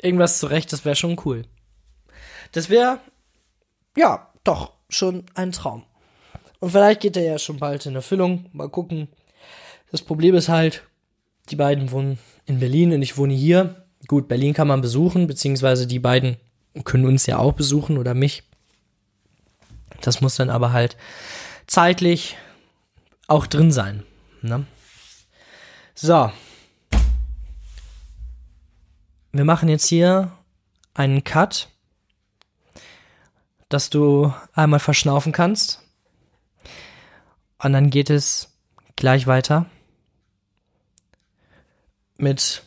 irgendwas 0.00 0.38
zurecht, 0.38 0.72
das 0.72 0.86
wäre 0.86 0.96
schon 0.96 1.20
cool. 1.26 1.44
Das 2.52 2.70
wäre 2.70 3.00
ja, 3.98 4.30
doch 4.44 4.72
schon 4.88 5.26
ein 5.34 5.52
Traum. 5.52 5.84
Und 6.58 6.70
vielleicht 6.70 7.02
geht 7.02 7.18
er 7.18 7.24
ja 7.24 7.38
schon 7.38 7.58
bald 7.58 7.84
in 7.84 7.96
Erfüllung. 7.96 8.46
Mal 8.54 8.70
gucken. 8.70 9.08
Das 9.90 10.00
Problem 10.00 10.34
ist 10.34 10.48
halt, 10.48 10.84
die 11.48 11.56
beiden 11.56 11.90
wohnen 11.90 12.18
in 12.46 12.60
Berlin 12.60 12.92
und 12.92 13.02
ich 13.02 13.16
wohne 13.16 13.34
hier. 13.34 13.86
Gut, 14.08 14.28
Berlin 14.28 14.54
kann 14.54 14.68
man 14.68 14.80
besuchen, 14.80 15.26
beziehungsweise 15.26 15.86
die 15.86 15.98
beiden 15.98 16.36
können 16.84 17.04
uns 17.04 17.26
ja 17.26 17.38
auch 17.38 17.52
besuchen 17.52 17.98
oder 17.98 18.14
mich. 18.14 18.44
Das 20.00 20.20
muss 20.20 20.36
dann 20.36 20.50
aber 20.50 20.72
halt 20.72 20.96
zeitlich 21.66 22.36
auch 23.28 23.46
drin 23.46 23.70
sein. 23.70 24.02
Ne? 24.40 24.66
So. 25.94 26.32
Wir 29.32 29.44
machen 29.44 29.68
jetzt 29.68 29.86
hier 29.86 30.32
einen 30.94 31.24
Cut, 31.24 31.68
dass 33.68 33.88
du 33.88 34.32
einmal 34.52 34.80
verschnaufen 34.80 35.32
kannst. 35.32 35.80
Und 37.58 37.72
dann 37.72 37.90
geht 37.90 38.10
es 38.10 38.52
gleich 38.96 39.26
weiter 39.26 39.66
mit 42.22 42.62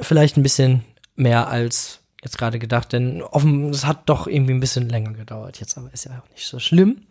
vielleicht 0.00 0.36
ein 0.36 0.42
bisschen 0.42 0.84
mehr 1.16 1.48
als 1.48 2.00
jetzt 2.22 2.38
gerade 2.38 2.58
gedacht, 2.58 2.92
denn 2.92 3.22
offen, 3.22 3.70
es 3.70 3.84
hat 3.84 4.08
doch 4.08 4.26
irgendwie 4.26 4.54
ein 4.54 4.60
bisschen 4.60 4.88
länger 4.88 5.12
gedauert 5.12 5.60
jetzt, 5.60 5.76
aber 5.76 5.92
ist 5.92 6.04
ja 6.04 6.22
auch 6.24 6.30
nicht 6.30 6.46
so 6.46 6.58
schlimm. 6.58 7.02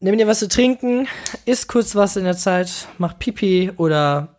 Nimm 0.00 0.18
dir 0.18 0.26
was 0.26 0.40
zu 0.40 0.48
trinken, 0.48 1.06
isst 1.46 1.68
kurz 1.68 1.94
was 1.94 2.16
in 2.16 2.24
der 2.24 2.36
Zeit, 2.36 2.88
mach 2.98 3.18
Pipi 3.18 3.72
oder 3.76 4.36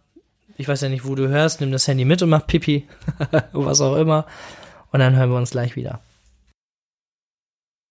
ich 0.58 0.68
weiß 0.68 0.82
ja 0.82 0.90
nicht, 0.90 1.06
wo 1.06 1.16
du 1.16 1.28
hörst, 1.28 1.60
nimm 1.60 1.72
das 1.72 1.88
Handy 1.88 2.06
mit 2.06 2.22
und 2.22 2.30
mach 2.30 2.46
Pipi, 2.46 2.88
was 3.52 3.82
auch 3.82 3.96
immer. 3.96 4.26
Und 4.92 5.00
dann 5.00 5.16
hören 5.16 5.30
wir 5.30 5.38
uns 5.38 5.52
gleich 5.52 5.76
wieder. 5.76 6.02